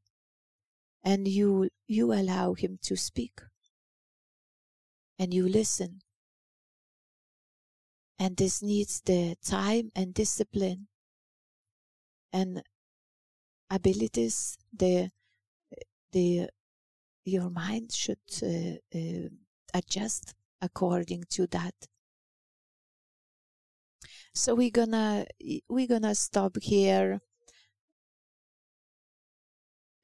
and 1.04 1.28
you 1.28 1.68
you 1.86 2.12
allow 2.12 2.54
Him 2.54 2.78
to 2.84 2.96
speak, 2.96 3.40
and 5.18 5.34
you 5.34 5.46
listen, 5.46 6.00
and 8.18 8.36
this 8.36 8.62
needs 8.62 9.02
the 9.04 9.36
time 9.44 9.90
and 9.94 10.14
discipline, 10.14 10.88
and 12.32 12.62
abilities, 13.70 14.56
the 14.72 15.10
the 16.12 16.48
your 17.30 17.50
mind 17.50 17.92
should 17.92 18.18
uh, 18.42 18.98
uh, 18.98 19.28
adjust 19.72 20.34
according 20.60 21.24
to 21.30 21.46
that. 21.48 21.74
So 24.34 24.54
we're 24.54 24.70
gonna 24.70 25.26
we're 25.68 25.86
gonna 25.86 26.14
stop 26.14 26.56
here. 26.60 27.20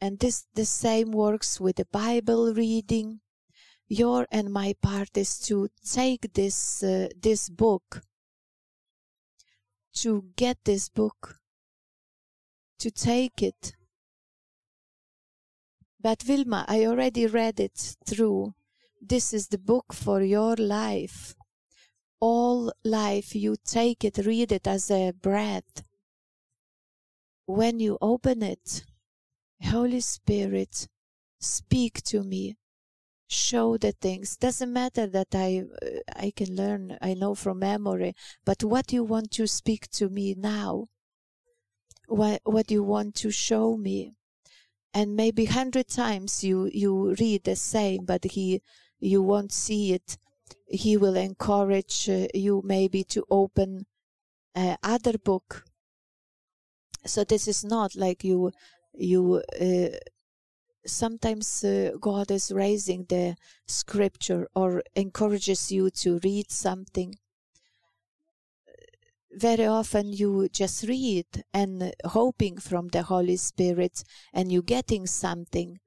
And 0.00 0.18
this 0.18 0.46
the 0.54 0.64
same 0.64 1.10
works 1.10 1.60
with 1.60 1.76
the 1.76 1.86
bible 1.86 2.52
reading. 2.54 3.20
Your 3.88 4.26
and 4.30 4.52
my 4.52 4.74
part 4.82 5.16
is 5.16 5.38
to 5.46 5.68
take 5.84 6.32
this 6.34 6.82
uh, 6.82 7.08
this 7.20 7.48
book 7.48 8.02
to 9.94 10.24
get 10.36 10.58
this 10.64 10.88
book 10.88 11.38
to 12.78 12.90
take 12.90 13.42
it 13.42 13.72
but 16.00 16.22
Vilma, 16.22 16.64
I 16.68 16.84
already 16.86 17.26
read 17.26 17.60
it 17.60 17.96
through. 18.06 18.54
This 19.00 19.32
is 19.32 19.48
the 19.48 19.58
book 19.58 19.92
for 19.92 20.22
your 20.22 20.56
life. 20.56 21.34
All 22.20 22.72
life, 22.84 23.34
you 23.34 23.56
take 23.64 24.04
it, 24.04 24.18
read 24.18 24.52
it 24.52 24.66
as 24.66 24.90
a 24.90 25.12
breath. 25.12 25.82
When 27.46 27.78
you 27.78 27.98
open 28.00 28.42
it, 28.42 28.84
Holy 29.62 30.00
Spirit, 30.00 30.88
speak 31.40 32.02
to 32.04 32.22
me. 32.22 32.56
Show 33.28 33.76
the 33.76 33.92
things. 33.92 34.36
Doesn't 34.36 34.72
matter 34.72 35.06
that 35.08 35.34
I 35.34 35.64
uh, 35.82 35.88
I 36.14 36.32
can 36.34 36.54
learn. 36.54 36.96
I 37.02 37.14
know 37.14 37.34
from 37.34 37.58
memory. 37.58 38.14
But 38.44 38.62
what 38.62 38.92
you 38.92 39.02
want 39.02 39.32
to 39.32 39.48
speak 39.48 39.90
to 39.92 40.08
me 40.08 40.34
now? 40.38 40.86
What 42.06 42.40
what 42.44 42.70
you 42.70 42.84
want 42.84 43.16
to 43.16 43.30
show 43.32 43.76
me? 43.76 44.15
And 44.94 45.16
maybe 45.16 45.44
hundred 45.44 45.88
times 45.88 46.42
you 46.42 46.70
you 46.72 47.14
read 47.20 47.44
the 47.44 47.56
same 47.56 48.04
but 48.04 48.24
he 48.24 48.62
you 48.98 49.22
won't 49.22 49.52
see 49.52 49.92
it. 49.92 50.16
He 50.66 50.96
will 50.96 51.16
encourage 51.16 52.08
uh, 52.08 52.28
you 52.34 52.62
maybe 52.64 53.04
to 53.04 53.24
open 53.30 53.86
uh, 54.54 54.76
other 54.82 55.18
book. 55.18 55.64
So 57.04 57.24
this 57.24 57.46
is 57.46 57.64
not 57.64 57.94
like 57.94 58.24
you 58.24 58.52
you 58.94 59.42
uh, 59.60 59.96
sometimes 60.86 61.64
uh, 61.64 61.90
god 62.00 62.30
is 62.30 62.52
raising 62.52 63.04
the 63.08 63.36
scripture 63.66 64.48
or 64.54 64.82
encourages 64.94 65.72
you 65.72 65.90
to 65.90 66.20
read 66.22 66.50
something 66.50 67.14
very 69.36 69.66
often 69.66 70.12
you 70.12 70.48
just 70.48 70.84
read 70.84 71.26
and 71.52 71.92
hoping 72.04 72.58
from 72.58 72.88
the 72.88 73.02
Holy 73.02 73.36
Spirit 73.36 74.02
and 74.32 74.50
you 74.50 74.62
getting 74.62 75.06
something. 75.06 75.78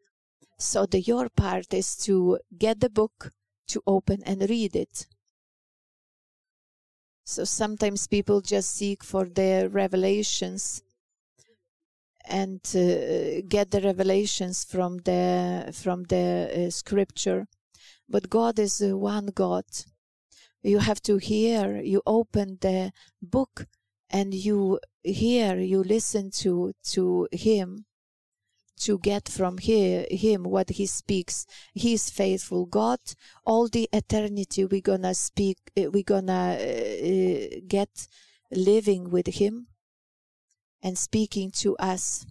So 0.59 0.85
the 0.85 1.01
your 1.01 1.29
part 1.29 1.73
is 1.73 1.95
to 2.05 2.39
get 2.57 2.79
the 2.79 2.89
book, 2.89 3.31
to 3.69 3.81
open 3.88 4.21
and 4.23 4.47
read 4.49 4.75
it. 4.75 5.07
So 7.25 7.43
sometimes 7.43 8.07
people 8.07 8.41
just 8.41 8.75
seek 8.75 9.03
for 9.03 9.25
their 9.25 9.69
revelations 9.69 10.81
and 12.25 12.62
uh, 12.75 13.41
get 13.47 13.71
the 13.71 13.81
revelations 13.83 14.63
from 14.63 14.97
the 14.99 15.71
from 15.73 16.03
the 16.03 16.67
uh, 16.67 16.69
scripture. 16.69 17.47
But 18.07 18.29
God 18.29 18.59
is 18.59 18.81
uh, 18.81 18.97
one 18.97 19.27
God 19.27 19.65
you 20.63 20.80
have 20.80 21.02
to 21.02 21.17
hear 21.17 21.78
you 21.82 22.02
open 22.06 22.58
the 22.62 22.91
book 23.22 23.65
and 24.10 24.34
you 24.34 24.80
hear 25.04 25.58
you 25.60 25.84
listen 25.84 26.32
to 26.32 26.74
to 26.84 27.28
him 27.32 27.86
to 28.80 28.98
get 29.00 29.28
from 29.28 29.58
here, 29.58 30.06
him 30.10 30.43
what 30.43 30.69
he 30.69 30.86
speaks. 30.86 31.45
He 31.74 31.93
is 31.93 32.10
faithful 32.10 32.65
god. 32.65 33.00
All 33.45 33.67
the 33.67 33.89
eternity 33.91 34.65
we're 34.65 34.82
gonna 34.82 35.13
speak 35.13 35.58
uh, 35.78 35.91
we're 35.91 36.04
gonna 36.04 36.58
uh, 36.60 37.60
get 37.67 38.08
living 38.52 39.10
with 39.10 39.28
him 39.28 39.67
and 40.82 40.98
speaking 40.98 41.52
to 41.52 41.76
us. 41.78 42.26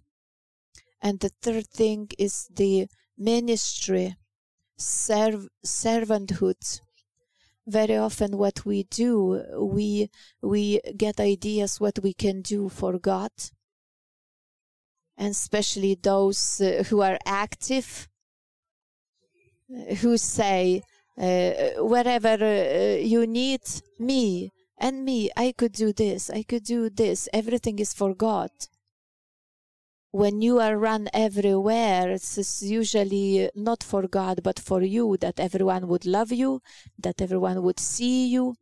And 1.01 1.21
the 1.21 1.31
third 1.43 1.69
thing 1.69 2.09
is 2.19 2.49
the 2.51 2.89
ministry 3.17 4.17
serv- 4.77 5.49
servanthood 5.65 6.81
very 7.69 7.97
often 7.97 8.39
what 8.39 8.65
we 8.65 8.85
do 8.85 9.43
we 9.59 10.11
we 10.43 10.81
get 10.97 11.21
ideas 11.21 11.81
what 11.81 11.99
we 12.03 12.13
can 12.15 12.43
do 12.43 12.69
for 12.69 12.99
god. 12.99 13.31
And 15.17 15.31
especially 15.33 15.97
those 16.01 16.61
uh, 16.61 16.85
who 16.89 17.03
are 17.03 17.19
active 17.27 18.09
who 20.01 20.17
say 20.17 20.83
uh, 21.19 21.83
wherever 21.83 22.37
uh, 22.43 22.97
you 22.97 23.27
need 23.27 23.61
me 23.99 24.53
and 24.79 25.05
me 25.05 25.31
i 25.37 25.53
could 25.53 25.73
do 25.73 25.93
this 25.93 26.31
i 26.31 26.43
could 26.43 26.65
do 26.65 26.89
this 26.89 27.29
everything 27.33 27.79
is 27.79 27.93
for 27.93 28.15
god 28.15 28.51
when 30.11 30.41
you 30.41 30.59
are 30.59 30.79
run 30.79 31.09
everywhere, 31.13 32.11
it's 32.11 32.63
usually 32.63 33.51
not 33.55 33.83
for 33.83 34.09
God, 34.09 34.43
but 34.43 34.59
for 34.59 34.83
you, 34.83 35.17
that 35.19 35.39
everyone 35.39 35.87
would 35.89 36.07
love 36.07 36.33
you, 36.33 36.63
that 36.99 37.21
everyone 37.21 37.63
would 37.63 37.79
see 37.79 38.27
you. 38.29 38.55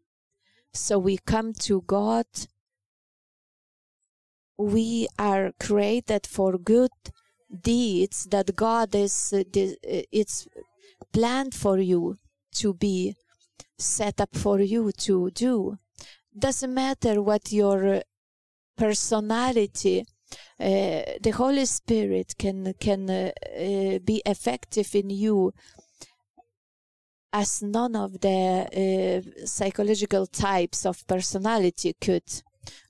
So 0.73 0.99
we 0.99 1.19
come 1.19 1.53
to 1.61 1.83
God. 1.83 2.27
We 4.59 5.07
are 5.19 5.53
created 5.61 6.27
for 6.27 6.59
good 6.59 6.91
deeds 7.63 8.27
that 8.31 8.57
God 8.57 8.95
is, 8.95 9.33
uh, 9.33 9.45
it's 9.53 10.49
planned 11.13 11.55
for 11.55 11.79
you 11.79 12.17
to 12.57 12.75
be 12.75 13.15
set 13.79 14.21
up 14.21 14.35
for 14.35 14.61
you 14.61 14.91
to 14.93 15.31
do. 15.31 15.79
Doesn't 16.37 16.75
matter 16.75 17.23
what 17.23 17.53
your 17.53 18.03
personality 18.77 20.01
uh, 20.01 20.05
the 20.59 21.33
Holy 21.37 21.67
Spirit 21.67 22.35
can 22.39 22.75
can 22.81 23.11
uh, 23.11 23.31
be 24.05 24.23
effective 24.25 24.95
in 24.95 25.11
you 25.11 25.53
as 27.33 27.63
none 27.63 27.95
of 27.97 28.21
the 28.21 28.33
uh, 28.33 29.47
psychological 29.47 30.27
types 30.27 30.87
of 30.87 31.07
personality 31.07 31.95
could. 32.01 32.43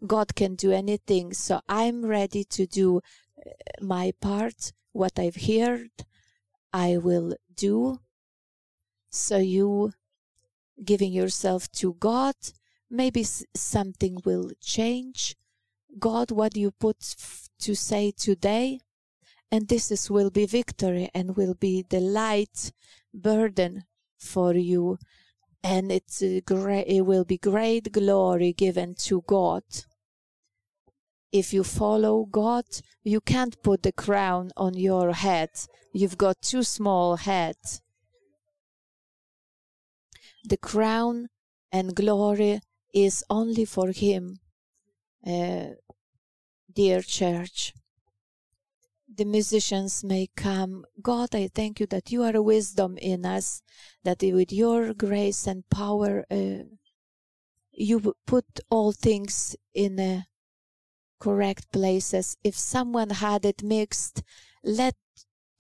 God 0.06 0.34
can 0.34 0.54
do 0.54 0.72
anything, 0.72 1.32
so 1.32 1.60
I'm 1.68 2.04
ready 2.04 2.44
to 2.44 2.66
do 2.66 3.00
my 3.80 4.12
part, 4.20 4.72
what 4.92 5.18
I've 5.18 5.36
heard, 5.36 5.90
I 6.72 6.96
will 6.96 7.36
do. 7.54 8.00
So 9.10 9.38
you 9.38 9.92
giving 10.84 11.12
yourself 11.12 11.70
to 11.72 11.94
God, 11.94 12.34
maybe 12.90 13.24
something 13.54 14.18
will 14.24 14.50
change. 14.60 15.36
God, 15.99 16.30
what 16.30 16.57
you 16.57 16.70
put 16.70 16.97
f- 17.01 17.49
to 17.61 17.74
say 17.74 18.12
today, 18.16 18.80
and 19.51 19.68
this 19.68 19.91
is, 19.91 20.11
will 20.11 20.30
be 20.30 20.47
victory 20.47 21.11
and 21.14 21.37
will 21.37 21.55
be 21.55 21.84
the 21.89 22.01
light 22.01 22.72
burden 23.14 23.84
for 24.18 24.55
you. 24.55 24.99
And 25.62 25.91
it's 25.91 26.22
uh, 26.22 26.41
great 26.45 26.87
it 26.87 27.03
will 27.03 27.24
be 27.24 27.39
great 27.39 27.93
glory 27.93 28.53
given 28.53 28.95
to 29.07 29.22
God. 29.26 29.64
If 31.32 31.53
you 31.53 31.64
follow 31.64 32.24
God 32.24 32.64
you 33.03 33.20
can't 33.20 33.61
put 33.62 33.82
the 33.82 33.93
crown 33.93 34.51
on 34.57 34.74
your 34.74 35.12
head. 35.12 35.51
You've 35.93 36.18
got 36.18 36.43
too 36.43 36.62
small 36.62 37.16
head 37.16 37.57
the 40.49 40.57
crown 40.57 41.28
and 41.72 41.95
glory 41.95 42.61
is 42.95 43.24
only 43.28 43.64
for 43.64 43.91
him 43.91 44.39
uh, 45.26 45.74
dear 46.72 47.02
church 47.02 47.74
the 49.16 49.24
musicians 49.24 50.04
may 50.04 50.28
come. 50.36 50.84
God, 51.00 51.34
I 51.34 51.48
thank 51.48 51.80
you 51.80 51.86
that 51.86 52.10
you 52.10 52.22
are 52.22 52.40
wisdom 52.42 52.98
in 52.98 53.24
us, 53.24 53.62
that 54.04 54.18
with 54.22 54.52
your 54.52 54.92
grace 54.92 55.46
and 55.46 55.68
power, 55.70 56.24
uh, 56.30 56.64
you 57.72 58.14
put 58.26 58.44
all 58.70 58.92
things 58.92 59.56
in 59.74 59.98
uh, 59.98 60.22
correct 61.18 61.72
places. 61.72 62.36
If 62.42 62.56
someone 62.56 63.10
had 63.10 63.44
it 63.44 63.62
mixed, 63.62 64.22
let 64.62 64.94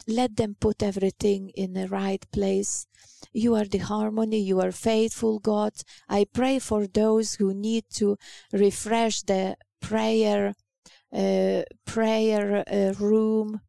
let 0.06 0.36
them 0.36 0.56
put 0.58 0.82
everything 0.82 1.50
in 1.50 1.74
the 1.74 1.88
right 1.88 2.24
place. 2.32 2.86
You 3.32 3.54
are 3.54 3.64
the 3.64 3.78
harmony, 3.78 4.40
you 4.40 4.60
are 4.60 4.72
faithful, 4.72 5.38
God. 5.38 5.72
I 6.08 6.26
pray 6.32 6.58
for 6.58 6.86
those 6.86 7.34
who 7.34 7.52
need 7.54 7.84
to 7.94 8.16
refresh 8.52 9.22
the 9.22 9.56
prayer 9.80 10.54
uh, 11.12 11.62
prayer 11.84 12.64
uh, 12.66 12.92
room. 12.98 13.60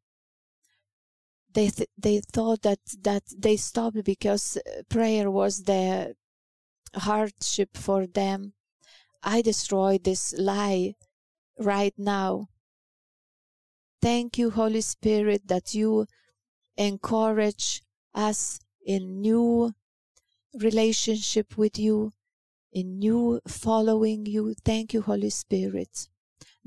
They 1.53 1.69
th- 1.69 1.89
they 1.97 2.21
thought 2.33 2.61
that 2.63 2.79
that 3.01 3.23
they 3.37 3.57
stopped 3.57 4.03
because 4.03 4.57
prayer 4.89 5.31
was 5.31 5.63
the 5.63 6.15
hardship 6.95 7.69
for 7.75 8.05
them. 8.07 8.53
I 9.23 9.41
destroy 9.41 9.97
this 9.97 10.33
lie 10.37 10.95
right 11.59 11.93
now. 11.97 12.47
Thank 14.01 14.37
you, 14.37 14.51
Holy 14.51 14.81
Spirit, 14.81 15.47
that 15.47 15.73
you 15.73 16.05
encourage 16.77 17.81
us 18.13 18.59
in 18.85 19.21
new 19.21 19.73
relationship 20.53 21.57
with 21.57 21.77
you, 21.77 22.13
in 22.71 22.99
new 22.99 23.41
following 23.47 24.25
you. 24.25 24.53
Thank 24.63 24.93
you, 24.93 25.01
Holy 25.01 25.29
Spirit 25.29 26.07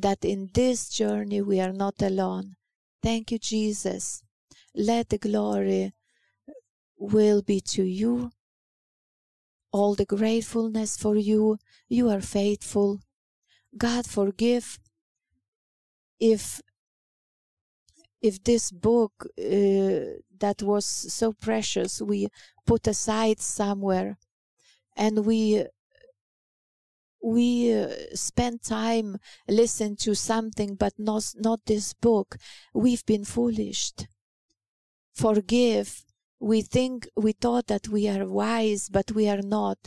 that 0.01 0.25
in 0.25 0.51
this 0.55 0.89
journey 0.89 1.43
we 1.43 1.61
are 1.61 1.73
not 1.73 2.01
alone. 2.01 2.57
Thank 3.03 3.33
you, 3.33 3.39
Jesus. 3.39 4.23
Let 4.75 5.11
the 5.11 5.19
glory 5.19 5.93
will 6.97 7.43
be 7.43 7.61
to 7.61 7.83
you. 7.83 8.31
All 9.73 9.95
the 9.95 10.07
gratefulness 10.07 10.97
for 10.97 11.17
you. 11.17 11.59
You 11.89 12.09
are 12.09 12.21
faithful. 12.21 13.01
God, 13.77 14.07
forgive 14.07 14.79
if 16.19 16.61
if 18.23 18.43
this 18.45 18.71
book 18.71 19.13
uh, 19.39 20.21
that 20.39 20.63
was 20.63 20.85
so 20.87 21.33
precious 21.33 22.01
we 22.01 22.29
put 22.67 22.87
aside 22.87 23.41
somewhere 23.41 24.17
and 24.97 25.25
we 25.25 25.65
we 27.23 27.75
uh, 27.75 27.89
spend 28.15 28.63
time 28.63 29.19
listen 29.49 29.97
to 29.97 30.15
something 30.15 30.75
but 30.75 30.95
not 30.99 31.25
not 31.37 31.61
this 31.67 31.93
book. 31.93 32.37
We've 32.75 33.05
been 33.05 33.25
foolish. 33.25 33.93
Forgive. 35.15 36.05
We 36.39 36.63
think 36.63 37.09
we 37.17 37.33
thought 37.33 37.67
that 37.67 37.89
we 37.89 38.09
are 38.09 38.27
wise 38.27 38.89
but 38.89 39.13
we 39.13 39.29
are 39.29 39.43
not. 39.43 39.79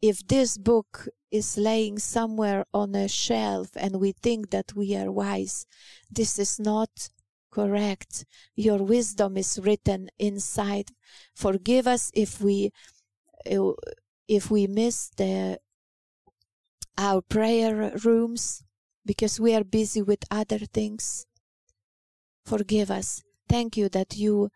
If 0.00 0.26
this 0.28 0.56
book 0.56 1.08
is 1.30 1.58
laying 1.58 1.98
somewhere 1.98 2.64
on 2.72 2.94
a 2.94 3.08
shelf 3.08 3.70
and 3.76 4.00
we 4.00 4.12
think 4.12 4.50
that 4.50 4.72
we 4.74 4.96
are 4.96 5.10
wise 5.12 5.66
this 6.10 6.38
is 6.38 6.58
not 6.58 7.10
correct 7.58 8.24
your 8.66 8.80
wisdom 8.94 9.36
is 9.36 9.50
written 9.64 10.08
inside 10.18 10.88
forgive 11.44 11.86
us 11.86 12.10
if 12.24 12.40
we 12.40 12.56
if 14.28 14.50
we 14.50 14.66
miss 14.66 15.10
the 15.16 15.58
our 16.98 17.22
prayer 17.22 17.92
rooms 18.04 18.64
because 19.06 19.40
we 19.40 19.54
are 19.54 19.64
busy 19.64 20.02
with 20.02 20.24
other 20.30 20.58
things. 20.58 21.24
Forgive 22.44 22.90
us. 22.90 23.22
Thank 23.48 23.76
you 23.76 23.88
that 23.90 24.16
you 24.16 24.50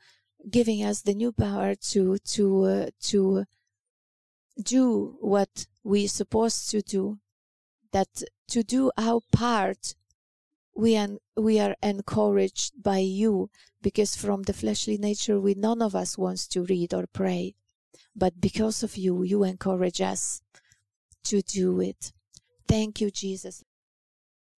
giving 0.50 0.84
us 0.84 1.02
the 1.02 1.14
new 1.14 1.32
power 1.32 1.74
to 1.92 2.18
to 2.18 2.64
uh, 2.64 2.86
to 3.10 3.44
do 4.62 5.16
what 5.20 5.66
we 5.84 6.06
supposed 6.06 6.70
to 6.70 6.82
do. 6.82 7.18
That 7.92 8.22
to 8.48 8.62
do 8.62 8.90
our 8.98 9.20
part, 9.32 9.94
we 10.74 10.94
and 10.94 11.18
we 11.36 11.58
are 11.60 11.76
encouraged 11.82 12.82
by 12.82 12.98
you 12.98 13.50
because 13.82 14.16
from 14.16 14.42
the 14.42 14.52
fleshly 14.52 14.96
nature, 14.96 15.40
we 15.40 15.54
none 15.54 15.82
of 15.82 15.94
us 15.94 16.16
wants 16.16 16.46
to 16.48 16.64
read 16.64 16.94
or 16.94 17.06
pray, 17.06 17.54
but 18.14 18.40
because 18.40 18.82
of 18.82 18.96
you, 18.96 19.22
you 19.22 19.44
encourage 19.44 20.00
us 20.00 20.42
to 21.24 21.42
do 21.42 21.80
it. 21.80 22.12
Thank 22.66 23.00
you, 23.00 23.10
Jesus. 23.10 23.64